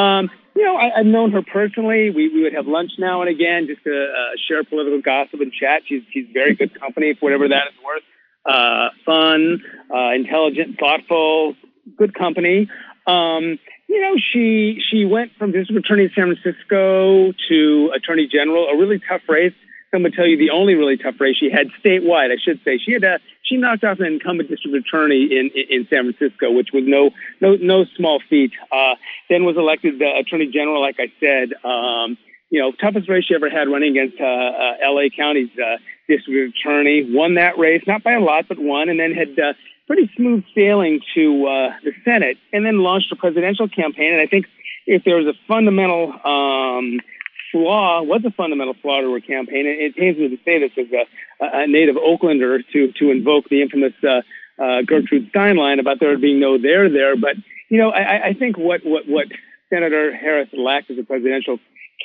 um, 0.00 0.30
you 0.56 0.64
know, 0.64 0.78
I, 0.78 0.96
have 0.96 1.04
known 1.04 1.32
her 1.32 1.42
personally. 1.42 2.08
We, 2.08 2.32
we 2.32 2.42
would 2.42 2.54
have 2.54 2.66
lunch 2.66 2.92
now 2.98 3.20
and 3.20 3.28
again 3.28 3.66
just 3.66 3.84
to 3.84 3.92
uh, 3.92 4.36
share 4.48 4.64
political 4.64 5.02
gossip 5.02 5.42
and 5.42 5.52
chat. 5.52 5.82
She's 5.86 6.00
she's 6.14 6.24
very 6.32 6.54
good 6.54 6.72
company 6.80 7.12
for 7.12 7.26
whatever 7.26 7.48
that 7.48 7.64
is 7.68 7.84
worth. 7.84 8.02
Uh, 8.46 8.88
fun, 9.04 9.62
uh, 9.94 10.12
intelligent, 10.14 10.78
thoughtful, 10.80 11.54
good 11.98 12.14
company. 12.14 12.70
Um, 13.06 13.58
you 13.90 14.00
know, 14.00 14.14
she 14.32 14.80
she 14.88 15.04
went 15.04 15.32
from 15.36 15.50
district 15.50 15.84
attorney 15.84 16.04
in 16.04 16.12
San 16.14 16.32
Francisco 16.32 17.32
to 17.48 17.90
attorney 17.92 18.28
general, 18.30 18.68
a 18.68 18.78
really 18.78 19.00
tough 19.00 19.22
race. 19.28 19.52
Going 19.90 20.04
to 20.04 20.12
tell 20.12 20.28
you 20.28 20.38
the 20.38 20.50
only 20.50 20.76
really 20.76 20.96
tough 20.96 21.16
race 21.18 21.34
she 21.36 21.50
had 21.50 21.66
statewide, 21.84 22.30
I 22.30 22.36
should 22.40 22.60
say. 22.64 22.78
She 22.78 22.92
had 22.92 23.02
a, 23.02 23.18
she 23.42 23.56
knocked 23.56 23.82
off 23.82 23.98
an 23.98 24.06
incumbent 24.06 24.48
district 24.48 24.76
attorney 24.76 25.24
in, 25.24 25.50
in, 25.52 25.64
in 25.68 25.88
San 25.90 26.14
Francisco, 26.14 26.52
which 26.52 26.68
was 26.72 26.84
no 26.86 27.10
no 27.40 27.56
no 27.56 27.84
small 27.96 28.22
feat. 28.30 28.52
Uh, 28.70 28.94
then 29.28 29.44
was 29.44 29.56
elected 29.56 29.98
the 29.98 30.08
attorney 30.20 30.46
general, 30.46 30.80
like 30.80 31.00
I 31.00 31.10
said. 31.18 31.50
Um, 31.64 32.16
you 32.50 32.60
know, 32.60 32.70
toughest 32.70 33.08
race 33.08 33.24
she 33.26 33.34
ever 33.34 33.50
had 33.50 33.68
running 33.68 33.96
against 33.96 34.20
uh, 34.20 34.24
uh, 34.24 34.86
L.A. 34.86 35.10
County's 35.10 35.50
uh, 35.58 35.78
district 36.08 36.56
attorney. 36.56 37.06
Won 37.10 37.34
that 37.34 37.58
race, 37.58 37.82
not 37.88 38.04
by 38.04 38.12
a 38.12 38.20
lot, 38.20 38.46
but 38.48 38.58
won, 38.60 38.88
and 38.88 39.00
then 39.00 39.12
had 39.12 39.36
uh, 39.38 39.54
pretty 39.90 40.08
smooth 40.16 40.44
sailing 40.54 41.00
to 41.16 41.46
uh, 41.46 41.70
the 41.82 41.90
Senate, 42.04 42.36
and 42.52 42.64
then 42.64 42.78
launched 42.78 43.10
a 43.10 43.16
presidential 43.16 43.68
campaign. 43.68 44.12
And 44.12 44.20
I 44.20 44.26
think 44.26 44.46
if 44.86 45.02
there 45.02 45.16
was 45.16 45.26
a 45.26 45.34
fundamental 45.48 46.12
um, 46.24 47.00
flaw, 47.50 48.00
was 48.02 48.22
a 48.24 48.30
fundamental 48.30 48.74
flaw 48.80 49.00
to 49.00 49.12
her 49.12 49.20
campaign, 49.20 49.66
and 49.66 49.80
it 49.80 49.96
pains 49.96 50.16
me 50.16 50.28
to 50.28 50.38
say 50.44 50.60
this 50.60 50.70
as 50.78 50.86
a, 50.92 51.64
a 51.64 51.66
native 51.66 51.96
Oaklander 51.96 52.60
to 52.72 52.92
to 53.00 53.10
invoke 53.10 53.48
the 53.48 53.62
infamous 53.62 53.94
uh, 54.04 54.22
uh, 54.62 54.82
Gertrude 54.82 55.28
Stein 55.30 55.56
line 55.56 55.80
about 55.80 55.98
there 55.98 56.16
being 56.18 56.38
no 56.38 56.56
there 56.56 56.88
there. 56.88 57.16
But 57.16 57.34
you 57.68 57.78
know, 57.78 57.90
I, 57.90 58.28
I 58.28 58.32
think 58.34 58.56
what 58.56 58.82
what 58.84 59.08
what 59.08 59.26
Senator 59.70 60.14
Harris 60.14 60.50
lacked 60.52 60.92
as 60.92 60.98
a 60.98 61.02
presidential 61.02 61.58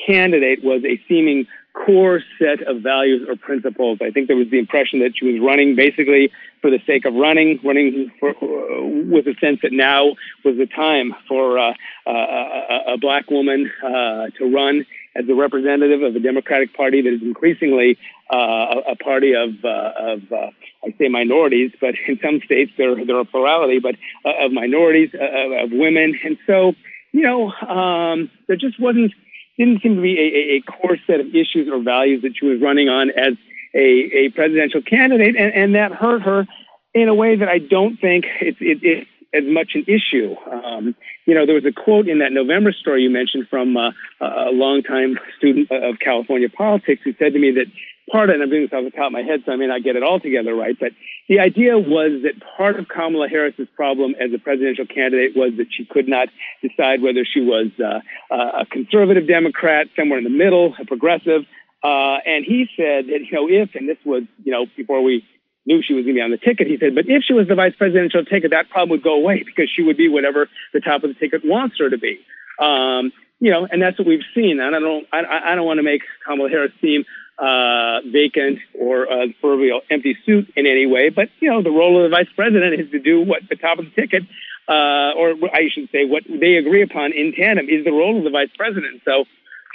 candidate 0.08 0.64
was 0.64 0.84
a 0.84 1.00
seeming 1.08 1.46
core 1.76 2.22
set 2.40 2.62
of 2.68 2.82
values 2.82 3.28
or 3.28 3.36
principles. 3.36 4.00
I 4.02 4.10
think 4.12 4.28
there 4.28 4.38
was 4.38 4.50
the 4.50 4.60
impression 4.60 5.00
that 5.00 5.12
she 5.16 5.26
was 5.26 5.42
running 5.42 5.76
basically 5.76 6.32
for 6.62 6.72
the 6.72 6.80
sake 6.88 7.06
of 7.06 7.14
running, 7.14 7.60
running 7.64 8.12
for, 8.20 8.30
uh, 8.30 8.86
with 9.12 9.28
a 9.28 9.36
sense 9.40 9.60
that 9.62 9.72
now 9.72 10.16
was 10.44 10.58
the 10.58 10.68
time 10.68 11.14
for 11.28 11.60
uh, 11.60 11.74
uh, 12.08 12.12
a, 12.12 12.94
a, 12.94 12.98
black 12.98 13.30
woman 13.30 13.72
uh, 13.84 14.28
to 14.38 14.52
run 14.52 14.86
as 15.16 15.28
a 15.30 15.36
representative 15.36 16.02
of 16.02 16.16
a 16.16 16.20
Democratic 16.20 16.74
Party 16.76 17.02
that 17.02 17.14
is 17.14 17.22
increasingly 17.22 17.98
uh, 18.34 18.82
a, 18.88 18.96
party 18.96 19.34
of, 19.34 19.50
uh, 19.64 19.92
of 19.98 20.22
I 20.32 20.96
say 20.98 21.10
minorities, 21.10 21.72
but 21.80 21.96
in 22.08 22.20
some 22.24 22.40
states 22.46 22.72
there, 22.78 22.96
there 23.06 23.18
are 23.18 23.26
plurality, 23.26 23.80
but 23.80 23.96
of 24.24 24.52
minorities, 24.52 25.12
of 25.14 25.72
women. 25.72 26.18
And 26.24 26.38
so, 26.48 26.74
you 27.12 27.22
know, 27.22 27.52
um, 27.52 28.32
there 28.48 28.58
just 28.58 28.80
wasn't 28.80 29.14
didn't 29.58 29.82
seem 29.82 29.96
to 29.96 30.02
be 30.02 30.18
a, 30.20 30.58
a, 30.58 30.62
core 30.62 30.98
set 31.08 31.20
of 31.20 31.28
issues 31.28 31.70
or 31.72 31.82
values 31.82 32.22
that 32.24 32.34
she 32.38 32.46
was 32.46 32.62
running 32.62 32.90
on 32.90 33.10
as 33.10 33.34
a, 33.74 33.80
a 33.80 34.30
presidential 34.30 34.82
candidate, 34.82 35.36
and, 35.36 35.54
and 35.54 35.76
that 35.76 35.92
hurt 35.92 36.22
her. 36.22 36.46
in 36.94 37.10
a 37.10 37.16
way 37.16 37.36
that 37.36 37.50
I 37.50 37.60
don't 37.60 37.98
think 37.98 38.26
it's 38.42 38.58
it, 38.62 38.80
it 38.84 39.08
as 39.36 39.44
much 39.46 39.72
an 39.76 39.84
issue. 39.88 40.36
Um, 40.50 40.96
you 41.26 41.36
know, 41.36 41.46
there 41.46 41.56
was 41.56 41.66
a 41.66 41.72
quote 41.72 42.08
in 42.08 42.20
that 42.20 42.32
November 42.32 42.72
story 42.72 43.04
you 43.04 43.10
mentioned 43.10 43.48
from 43.50 43.76
uh, 43.76 43.92
a 44.22 44.52
longtime 44.52 45.20
student 45.38 45.70
of 45.72 46.00
California 46.00 46.48
politics 46.50 47.02
who 47.04 47.14
said 47.20 47.34
to 47.34 47.40
me 47.40 47.52
that 47.52 47.66
part 48.12 48.30
of, 48.30 48.36
and 48.36 48.44
I'm 48.44 48.50
doing 48.50 48.64
this 48.64 48.74
off 48.74 48.84
the 48.84 48.92
top 48.92 49.08
of 49.08 49.12
my 49.14 49.24
head, 49.24 49.42
so 49.46 49.52
I 49.52 49.56
may 49.56 49.68
not 49.68 49.84
get 49.84 49.96
it 49.96 50.04
all 50.04 50.20
together 50.20 50.54
right, 50.54 50.78
but 50.80 50.92
the 51.28 51.40
idea 51.40 51.78
was 51.78 52.22
that 52.24 52.34
part 52.58 52.78
of 52.80 52.88
Kamala 52.88 53.28
Harris's 53.28 53.68
problem 53.76 54.16
as 54.20 54.32
a 54.34 54.38
presidential 54.38 54.86
candidate 54.86 55.36
was 55.36 55.54
that 55.58 55.68
she 55.72 55.86
could 55.86 56.08
not 56.08 56.30
decide 56.62 57.02
whether 57.02 57.26
she 57.26 57.42
was 57.42 57.68
uh, 57.80 58.00
a 58.32 58.66
conservative 58.68 59.28
Democrat, 59.28 59.88
somewhere 59.96 60.20
in 60.20 60.24
the 60.24 60.30
middle, 60.30 60.76
a 60.80 60.86
progressive. 60.86 61.46
Uh, 61.84 62.18
and 62.26 62.46
he 62.46 62.68
said 62.78 63.08
that, 63.08 63.22
you 63.22 63.32
know, 63.32 63.48
if, 63.50 63.76
and 63.76 63.90
this 63.90 63.98
was, 64.06 64.24
you 64.44 64.52
know, 64.52 64.66
before 64.76 65.02
we 65.02 65.26
knew 65.66 65.82
she 65.82 65.94
was 65.94 66.04
going 66.04 66.16
to 66.16 66.20
be 66.20 66.22
on 66.22 66.32
the 66.32 66.38
ticket. 66.38 66.68
He 66.68 66.78
said, 66.78 66.94
but 66.94 67.06
if 67.08 67.24
she 67.24 67.34
was 67.34 67.48
the 67.48 67.56
vice 67.56 67.74
presidential 67.76 68.24
ticket, 68.24 68.52
that 68.52 68.70
problem 68.70 68.92
would 68.92 69.04
go 69.04 69.16
away 69.16 69.44
because 69.44 69.70
she 69.74 69.82
would 69.82 69.98
be 69.98 70.08
whatever 70.08 70.48
the 70.74 70.80
top 70.80 71.04
of 71.04 71.10
the 71.10 71.16
ticket 71.16 71.42
wants 71.44 71.78
her 71.80 71.90
to 71.90 71.98
be. 71.98 72.20
Um, 72.60 73.12
you 73.40 73.52
know, 73.52 73.68
and 73.70 73.82
that's 73.82 73.98
what 73.98 74.08
we've 74.08 74.24
seen. 74.34 74.60
And 74.60 74.76
I 74.76 74.80
don't, 74.80 75.08
I, 75.12 75.52
I 75.52 75.56
don't 75.56 75.66
want 75.66 75.80
to 75.80 75.84
make 75.84 76.02
Kamala 76.26 76.50
Harris 76.50 76.72
seem 76.82 77.04
uh, 77.38 78.02
vacant 78.12 78.60
or 78.80 79.04
a 79.04 79.34
proverbial 79.42 79.82
empty 79.90 80.18
suit 80.26 80.52
in 80.56 80.66
any 80.66 80.86
way. 80.86 81.10
But 81.10 81.30
you 81.40 81.50
know, 81.50 81.62
the 81.62 81.72
role 81.72 81.98
of 81.98 82.10
the 82.10 82.16
vice 82.16 82.32
president 82.36 82.80
is 82.80 82.90
to 82.92 83.00
do 83.00 83.22
what 83.22 83.42
the 83.50 83.56
top 83.56 83.80
of 83.80 83.86
the 83.86 84.02
ticket, 84.02 84.24
uh, 84.68 85.12
or 85.18 85.36
I 85.54 85.70
should 85.74 85.90
say, 85.92 86.06
what 86.06 86.24
they 86.28 86.56
agree 86.56 86.82
upon 86.82 87.12
in 87.14 87.34
tandem 87.34 87.68
is 87.70 87.84
the 87.84 87.92
role 87.92 88.18
of 88.18 88.24
the 88.24 88.30
vice 88.30 88.52
president. 88.58 89.02
So 89.06 89.26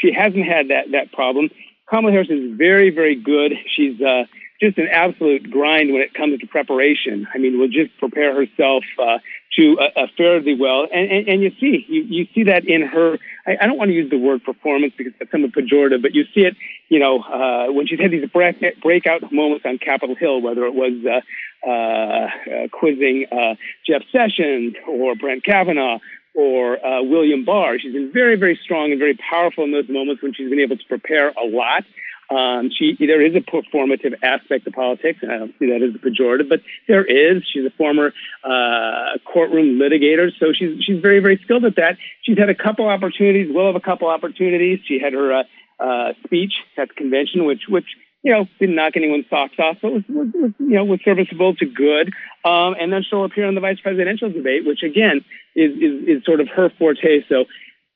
she 0.01 0.12
hasn't 0.12 0.46
had 0.46 0.68
that 0.68 0.92
that 0.92 1.12
problem. 1.12 1.51
Kamala 1.88 2.12
Harris 2.12 2.31
is 2.31 2.57
very, 2.57 2.90
very 2.90 3.16
good. 3.16 3.53
She's 3.77 4.01
uh, 4.01 4.25
just 4.61 4.77
an 4.79 4.88
absolute 4.92 5.51
grind 5.51 5.92
when 5.92 6.03
it 6.03 6.14
comes 6.14 6.38
to 6.38 6.46
preparation. 6.46 7.27
I 7.35 7.38
mean, 7.38 7.59
will 7.59 7.68
just 7.68 7.96
prepare 7.99 8.35
herself 8.35 8.85
uh, 8.99 9.18
to 9.59 9.79
uh, 9.79 10.01
uh, 10.01 10.07
fairly 10.16 10.55
well, 10.55 10.87
and, 10.92 11.11
and, 11.11 11.29
and 11.29 11.42
you 11.42 11.51
see 11.59 11.85
you, 11.88 12.03
you 12.03 12.27
see 12.35 12.44
that 12.44 12.66
in 12.66 12.83
her. 12.83 13.18
I, 13.46 13.57
I 13.61 13.66
don't 13.66 13.79
want 13.79 13.88
to 13.88 13.94
use 13.94 14.11
the 14.11 14.18
word 14.18 14.44
performance 14.44 14.92
because 14.96 15.12
that's 15.18 15.31
somewhat 15.31 15.53
pejorative, 15.53 16.03
but 16.03 16.14
you 16.14 16.25
see 16.35 16.42
it, 16.42 16.57
you 16.88 16.99
know, 16.99 17.20
uh, 17.20 17.73
when 17.73 17.87
she's 17.87 17.99
had 17.99 18.11
these 18.11 18.29
break, 18.31 18.62
breakout 18.83 19.33
moments 19.33 19.64
on 19.66 19.79
Capitol 19.79 20.14
Hill, 20.14 20.40
whether 20.40 20.66
it 20.66 20.75
was 20.75 20.92
uh, 21.05 21.20
uh, 21.66 21.70
uh, 21.70 22.68
quizzing 22.68 23.27
uh, 23.33 23.55
Jeff 23.87 24.03
Sessions 24.12 24.75
or 24.88 25.14
Brett 25.14 25.42
Kavanaugh 25.42 25.99
or 26.35 26.85
uh, 26.85 27.03
William 27.03 27.44
Barr. 27.44 27.79
She's 27.79 27.92
been 27.92 28.12
very, 28.12 28.37
very 28.37 28.59
strong 28.62 28.92
and 28.92 28.99
very 28.99 29.18
powerful 29.31 29.64
in 29.64 29.73
those 29.73 29.88
moments 29.88 30.23
when 30.23 30.33
she's 30.33 30.49
been 30.49 30.61
able 30.61 30.77
to 30.77 30.87
prepare 30.87 31.31
a 31.31 31.44
lot. 31.44 31.85
Um, 32.31 32.71
she 32.71 32.97
there 32.99 33.21
is 33.21 33.35
a 33.35 33.40
performative 33.40 34.14
aspect 34.23 34.64
to 34.64 34.71
politics, 34.71 35.19
and 35.23 35.33
I 35.33 35.38
don't 35.38 35.55
see 35.59 35.66
that 35.71 35.83
as 35.83 35.95
a 35.97 35.99
pejorative, 35.99 36.49
but 36.49 36.61
there 36.87 37.05
is. 37.05 37.43
She's 37.53 37.66
a 37.66 37.71
former 37.71 38.12
uh, 38.45 39.19
courtroom 39.25 39.81
litigator, 39.81 40.31
so 40.38 40.53
she's 40.53 40.83
she's 40.85 41.01
very 41.01 41.19
very 41.19 41.40
skilled 41.43 41.64
at 41.64 41.77
that. 41.77 41.97
She's 42.23 42.38
had 42.38 42.49
a 42.49 42.55
couple 42.55 42.87
opportunities, 42.87 43.53
will 43.53 43.66
have 43.66 43.75
a 43.75 43.81
couple 43.81 44.09
opportunities. 44.09 44.79
She 44.87 45.01
had 45.01 45.12
her 45.12 45.40
uh, 45.40 45.43
uh, 45.81 46.12
speech 46.25 46.53
at 46.77 46.88
the 46.88 46.95
convention, 46.95 47.45
which 47.47 47.62
which 47.69 47.87
you 48.23 48.33
know 48.33 48.47
didn't 48.61 48.77
knock 48.77 48.93
anyone's 48.97 49.27
socks 49.29 49.59
off, 49.59 49.79
but 49.83 49.93
was, 49.93 50.03
was, 50.09 50.29
was 50.33 50.53
you 50.61 50.77
know 50.77 50.85
was 50.85 51.01
serviceable 51.05 51.57
to 51.57 51.66
good. 51.66 52.12
Um, 52.45 52.77
and 52.79 52.93
then 52.93 53.03
she'll 53.03 53.25
appear 53.25 53.47
in 53.47 53.57
the 53.57 53.61
vice 53.61 53.81
presidential 53.81 54.31
debate, 54.31 54.64
which 54.64 54.85
again 54.85 55.25
is 55.57 55.73
is, 55.73 56.09
is 56.09 56.25
sort 56.25 56.40
of 56.40 56.49
her 56.49 56.71
forte. 56.79 57.25
So 57.29 57.47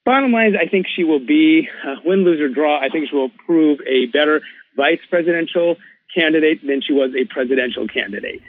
Bottom 0.05 0.33
line 0.33 0.51
is, 0.51 0.55
I 0.61 0.69
think 0.69 0.87
she 0.87 1.03
will 1.03 1.25
be, 1.25 1.69
uh, 1.87 1.97
win, 2.05 2.25
lose, 2.25 2.41
or 2.41 2.49
draw, 2.49 2.79
I 2.79 2.89
think 2.91 3.09
she 3.09 3.17
will 3.17 3.31
prove 3.47 3.81
a 3.87 4.07
better 4.07 4.43
vice 4.77 5.01
presidential 5.09 5.77
candidate 6.15 6.67
than 6.67 6.83
she 6.83 6.93
was 6.93 7.13
a 7.19 7.25
presidential 7.25 7.89
candidate. 7.89 8.43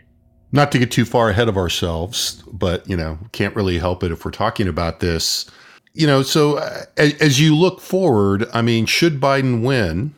Not 0.52 0.72
to 0.74 0.80
get 0.80 0.92
too 0.92 1.06
far 1.06 1.30
ahead 1.30 1.48
of 1.48 1.58
ourselves, 1.58 2.44
but, 2.52 2.88
you 2.90 2.98
know, 2.98 3.18
can't 3.32 3.56
really 3.56 3.80
help 3.80 4.04
it 4.04 4.12
if 4.12 4.26
we're 4.26 4.32
talking 4.32 4.68
about 4.68 5.00
this. 5.00 5.50
You 5.94 6.08
know, 6.08 6.24
so 6.24 6.58
uh, 6.58 6.84
as, 6.98 7.14
as 7.22 7.40
you 7.40 7.56
look 7.56 7.80
forward, 7.80 8.48
I 8.54 8.62
mean, 8.62 8.86
should 8.86 9.22
Biden 9.22 9.64
win, 9.64 10.14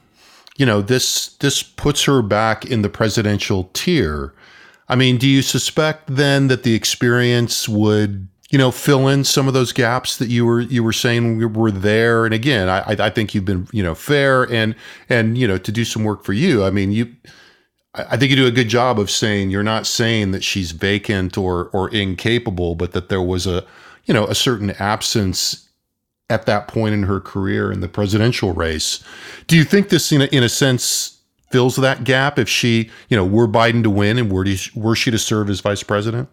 you 0.57 0.65
know, 0.65 0.81
this 0.81 1.35
this 1.37 1.61
puts 1.61 2.03
her 2.05 2.23
back 2.23 2.65
in 2.65 2.81
the 2.81 2.89
presidential 2.89 3.69
tier. 3.73 4.33
I 4.89 4.95
mean, 4.95 5.17
do 5.17 5.27
you 5.27 5.43
suspect 5.43 6.15
then 6.15 6.47
that 6.47 6.63
the 6.63 6.73
experience 6.73 7.69
would 7.69 8.27
you 8.49 8.57
know, 8.57 8.71
fill 8.71 9.07
in 9.07 9.23
some 9.23 9.47
of 9.47 9.53
those 9.53 9.73
gaps 9.73 10.17
that 10.17 10.29
you 10.29 10.45
were 10.45 10.61
you 10.61 10.83
were 10.83 10.93
saying 10.93 11.53
were 11.53 11.71
there. 11.71 12.25
And 12.25 12.33
again, 12.33 12.69
I 12.69 12.95
I 12.99 13.09
think 13.09 13.35
you've 13.35 13.45
been 13.45 13.67
you 13.71 13.83
know 13.83 13.95
fair 13.95 14.43
and 14.51 14.75
and 15.09 15.37
you 15.37 15.47
know 15.47 15.57
to 15.57 15.71
do 15.71 15.83
some 15.83 16.03
work 16.03 16.23
for 16.23 16.33
you. 16.33 16.63
I 16.63 16.69
mean, 16.69 16.91
you. 16.91 17.13
I 17.93 18.15
think 18.15 18.29
you 18.29 18.35
do 18.35 18.45
a 18.45 18.51
good 18.51 18.69
job 18.69 18.99
of 18.99 19.09
saying 19.09 19.49
you're 19.49 19.63
not 19.63 19.87
saying 19.87 20.29
that 20.31 20.43
she's 20.43 20.71
vacant 20.71 21.37
or 21.37 21.69
or 21.73 21.89
incapable, 21.89 22.75
but 22.75 22.91
that 22.91 23.09
there 23.09 23.21
was 23.21 23.47
a 23.47 23.65
you 24.05 24.13
know 24.13 24.25
a 24.27 24.35
certain 24.35 24.71
absence 24.71 25.67
at 26.29 26.45
that 26.45 26.67
point 26.67 26.93
in 26.93 27.03
her 27.03 27.19
career 27.19 27.71
in 27.71 27.79
the 27.79 27.87
presidential 27.87 28.53
race. 28.53 29.03
Do 29.47 29.55
you 29.55 29.63
think 29.63 29.89
this 29.89 30.11
in 30.11 30.21
a, 30.21 30.25
in 30.25 30.43
a 30.43 30.49
sense 30.49 31.19
fills 31.49 31.77
that 31.77 32.03
gap 32.03 32.37
if 32.37 32.47
she 32.47 32.89
you 33.09 33.17
know 33.17 33.25
were 33.25 33.47
Biden 33.47 33.83
to 33.83 33.89
win 33.89 34.17
and 34.17 34.31
were, 34.31 34.45
were 34.75 34.95
she 34.95 35.11
to 35.11 35.17
serve 35.17 35.49
as 35.49 35.59
vice 35.59 35.83
president? 35.83 36.29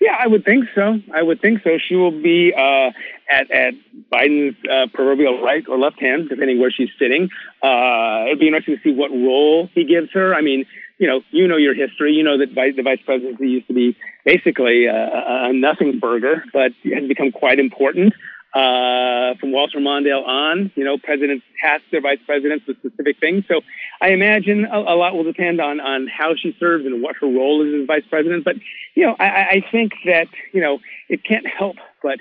Yeah, 0.00 0.16
I 0.18 0.26
would 0.26 0.46
think 0.46 0.64
so. 0.74 0.98
I 1.14 1.22
would 1.22 1.42
think 1.42 1.62
so. 1.62 1.76
She 1.78 1.94
will 1.94 2.10
be 2.10 2.54
uh, 2.56 2.90
at 3.30 3.50
at 3.50 3.74
Biden's 4.10 4.56
uh, 4.64 4.86
proverbial 4.94 5.42
right 5.42 5.62
or 5.68 5.78
left 5.78 6.00
hand, 6.00 6.30
depending 6.30 6.58
where 6.58 6.70
she's 6.70 6.88
sitting. 6.98 7.28
Uh, 7.62 8.24
it'd 8.26 8.40
be 8.40 8.46
interesting 8.46 8.76
to 8.76 8.82
see 8.82 8.94
what 8.94 9.10
role 9.10 9.68
he 9.74 9.84
gives 9.84 10.10
her. 10.12 10.34
I 10.34 10.40
mean, 10.40 10.64
you 10.98 11.06
know, 11.06 11.20
you 11.30 11.46
know 11.46 11.58
your 11.58 11.74
history. 11.74 12.14
You 12.14 12.22
know 12.22 12.38
that 12.38 12.54
the 12.54 12.82
vice 12.82 13.00
presidency 13.04 13.48
used 13.48 13.66
to 13.68 13.74
be 13.74 13.94
basically 14.24 14.86
a, 14.86 15.48
a 15.48 15.52
nothing 15.52 15.98
burger, 15.98 16.44
but 16.50 16.72
has 16.84 17.06
become 17.06 17.30
quite 17.30 17.58
important. 17.58 18.14
Uh, 18.52 19.36
from 19.38 19.52
Walter 19.52 19.78
Mondale 19.78 20.26
on, 20.26 20.72
you 20.74 20.84
know, 20.84 20.98
presidents 20.98 21.44
task 21.62 21.84
their 21.92 22.00
vice 22.00 22.18
presidents 22.26 22.66
with 22.66 22.76
specific 22.78 23.20
things. 23.20 23.44
So 23.46 23.60
I 24.00 24.08
imagine 24.08 24.64
a, 24.64 24.76
a, 24.76 24.96
lot 24.96 25.14
will 25.14 25.22
depend 25.22 25.60
on, 25.60 25.78
on 25.78 26.08
how 26.08 26.34
she 26.34 26.56
serves 26.58 26.84
and 26.84 27.00
what 27.00 27.14
her 27.20 27.28
role 27.28 27.62
is 27.62 27.80
as 27.80 27.86
vice 27.86 28.02
president. 28.10 28.44
But, 28.44 28.56
you 28.96 29.06
know, 29.06 29.14
I, 29.20 29.24
I 29.24 29.62
think 29.70 29.92
that, 30.04 30.26
you 30.52 30.60
know, 30.60 30.80
it 31.08 31.22
can't 31.22 31.46
help 31.46 31.76
but 32.02 32.18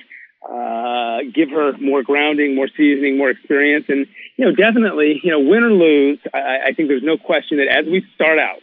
uh, 0.47 1.19
give 1.33 1.49
her 1.49 1.75
more 1.79 2.03
grounding, 2.03 2.55
more 2.55 2.67
seasoning, 2.77 3.17
more 3.17 3.31
experience. 3.31 3.85
And, 3.89 4.05
you 4.37 4.45
know, 4.45 4.53
definitely, 4.53 5.19
you 5.23 5.31
know, 5.31 5.39
win 5.39 5.63
or 5.63 5.73
lose, 5.73 6.19
I, 6.31 6.59
I 6.67 6.73
think 6.73 6.89
there's 6.89 7.03
no 7.03 7.17
question 7.17 7.57
that 7.57 7.67
as 7.67 7.85
we 7.85 8.05
start 8.13 8.39
out, 8.39 8.59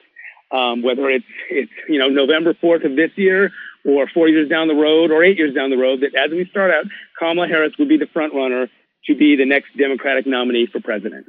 um, 0.50 0.82
whether 0.82 1.08
it's, 1.08 1.24
it's, 1.50 1.72
you 1.88 1.98
know, 1.98 2.08
November 2.08 2.54
4th 2.54 2.84
of 2.84 2.96
this 2.96 3.10
year 3.16 3.50
or 3.84 4.08
four 4.12 4.28
years 4.28 4.48
down 4.48 4.68
the 4.68 4.74
road 4.74 5.10
or 5.10 5.22
eight 5.22 5.38
years 5.38 5.54
down 5.54 5.70
the 5.70 5.76
road, 5.76 6.00
that 6.00 6.14
as 6.14 6.30
we 6.30 6.44
start 6.46 6.70
out, 6.70 6.84
Kamala 7.18 7.48
Harris 7.48 7.72
would 7.78 7.88
be 7.88 7.96
the 7.96 8.08
front 8.12 8.34
runner 8.34 8.68
to 9.06 9.14
be 9.14 9.36
the 9.36 9.46
next 9.46 9.76
Democratic 9.76 10.26
nominee 10.26 10.66
for 10.66 10.80
president. 10.80 11.26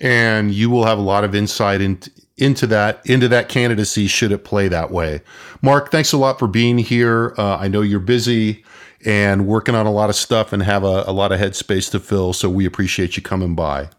And 0.00 0.52
you 0.52 0.68
will 0.68 0.84
have 0.84 0.98
a 0.98 1.02
lot 1.02 1.22
of 1.22 1.34
insight 1.34 1.80
into 1.80 2.10
into 2.36 2.66
that 2.66 3.00
into 3.04 3.28
that 3.28 3.48
candidacy 3.48 4.08
should 4.08 4.32
it 4.32 4.42
play 4.42 4.66
that 4.66 4.90
way. 4.90 5.20
Mark, 5.60 5.92
thanks 5.92 6.12
a 6.12 6.16
lot 6.16 6.40
for 6.40 6.48
being 6.48 6.78
here. 6.78 7.34
Uh, 7.38 7.56
I 7.56 7.68
know 7.68 7.82
you're 7.82 8.00
busy 8.00 8.64
and 9.04 9.46
working 9.46 9.74
on 9.74 9.86
a 9.86 9.92
lot 9.92 10.10
of 10.10 10.16
stuff 10.16 10.52
and 10.52 10.62
have 10.62 10.82
a, 10.82 11.04
a 11.06 11.12
lot 11.12 11.30
of 11.30 11.38
headspace 11.38 11.90
to 11.90 12.00
fill, 12.00 12.32
so 12.32 12.48
we 12.48 12.66
appreciate 12.66 13.16
you 13.16 13.22
coming 13.22 13.54
by. 13.54 13.90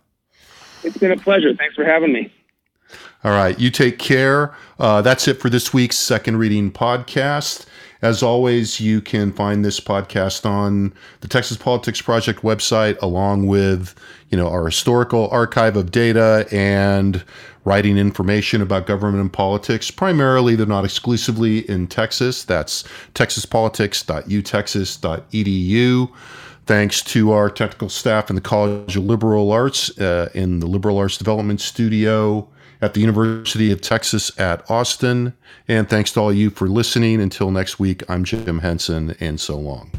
It's 0.84 0.97
been 0.97 1.12
a 1.12 1.17
pleasure. 1.17 1.54
Thanks 1.56 1.76
for 1.76 1.86
having 1.86 2.12
me. 2.12 2.34
All 3.24 3.32
right, 3.32 3.58
you 3.58 3.72
take 3.72 4.00
care. 4.00 4.54
Uh, 4.80 5.02
that's 5.02 5.30
it 5.30 5.40
for 5.40 5.50
this 5.50 5.74
week's 5.74 5.98
second 5.98 6.36
reading 6.38 6.70
podcast. 6.70 7.66
As 8.02 8.22
always, 8.22 8.82
you 8.82 9.00
can 9.00 9.32
find 9.32 9.64
this 9.64 9.80
podcast 9.80 10.46
on 10.46 10.94
the 11.22 11.30
Texas 11.30 11.56
Politics 11.56 12.02
Project 12.02 12.42
website, 12.42 13.02
along 13.02 13.48
with 13.48 13.96
you 14.30 14.38
know 14.38 14.50
our 14.50 14.66
historical 14.66 15.30
archive 15.30 15.78
of 15.78 15.90
data 15.90 16.46
and 16.52 17.24
writing 17.64 17.98
information 17.98 18.62
about 18.62 18.88
government 18.88 19.22
and 19.22 19.32
politics. 19.32 19.90
Primarily, 19.90 20.58
they're 20.58 20.66
not 20.66 20.84
exclusively 20.84 21.60
in 21.70 21.88
Texas. 21.88 22.44
That's 22.44 22.84
texaspolitics.utexas.edu. 23.14 26.12
Thanks 26.66 27.02
to 27.02 27.32
our 27.32 27.50
technical 27.50 27.88
staff 27.88 28.30
in 28.30 28.36
the 28.36 28.42
College 28.42 28.98
of 28.98 29.06
Liberal 29.06 29.54
Arts 29.54 29.98
uh, 29.98 30.30
in 30.34 30.60
the 30.60 30.68
Liberal 30.68 30.98
Arts 30.98 31.18
Development 31.18 31.62
Studio 31.62 32.50
at 32.84 32.93
the 32.93 33.00
University 33.00 33.72
of 33.72 33.80
Texas 33.80 34.38
at 34.38 34.69
Austin. 34.69 35.34
And 35.69 35.89
thanks 35.89 36.12
to 36.12 36.19
all 36.19 36.34
you 36.34 36.50
for 36.50 36.67
listening. 36.67 37.22
Until 37.22 37.50
next 37.50 37.80
week, 37.80 38.04
I'm 38.10 38.26
Jim 38.26 38.60
Henson, 38.60 39.15
and 39.22 39.39
so 39.39 39.58
long. 39.58 39.89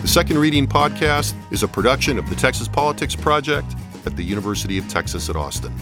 The 0.00 0.08
Second 0.08 0.38
Reading 0.38 0.66
Podcast 0.66 1.34
is 1.52 1.62
a 1.62 1.68
production 1.68 2.18
of 2.18 2.30
the 2.30 2.36
Texas 2.36 2.66
Politics 2.66 3.14
Project 3.14 3.74
at 4.06 4.16
the 4.16 4.22
University 4.22 4.78
of 4.78 4.88
Texas 4.88 5.28
at 5.28 5.36
Austin. 5.36 5.72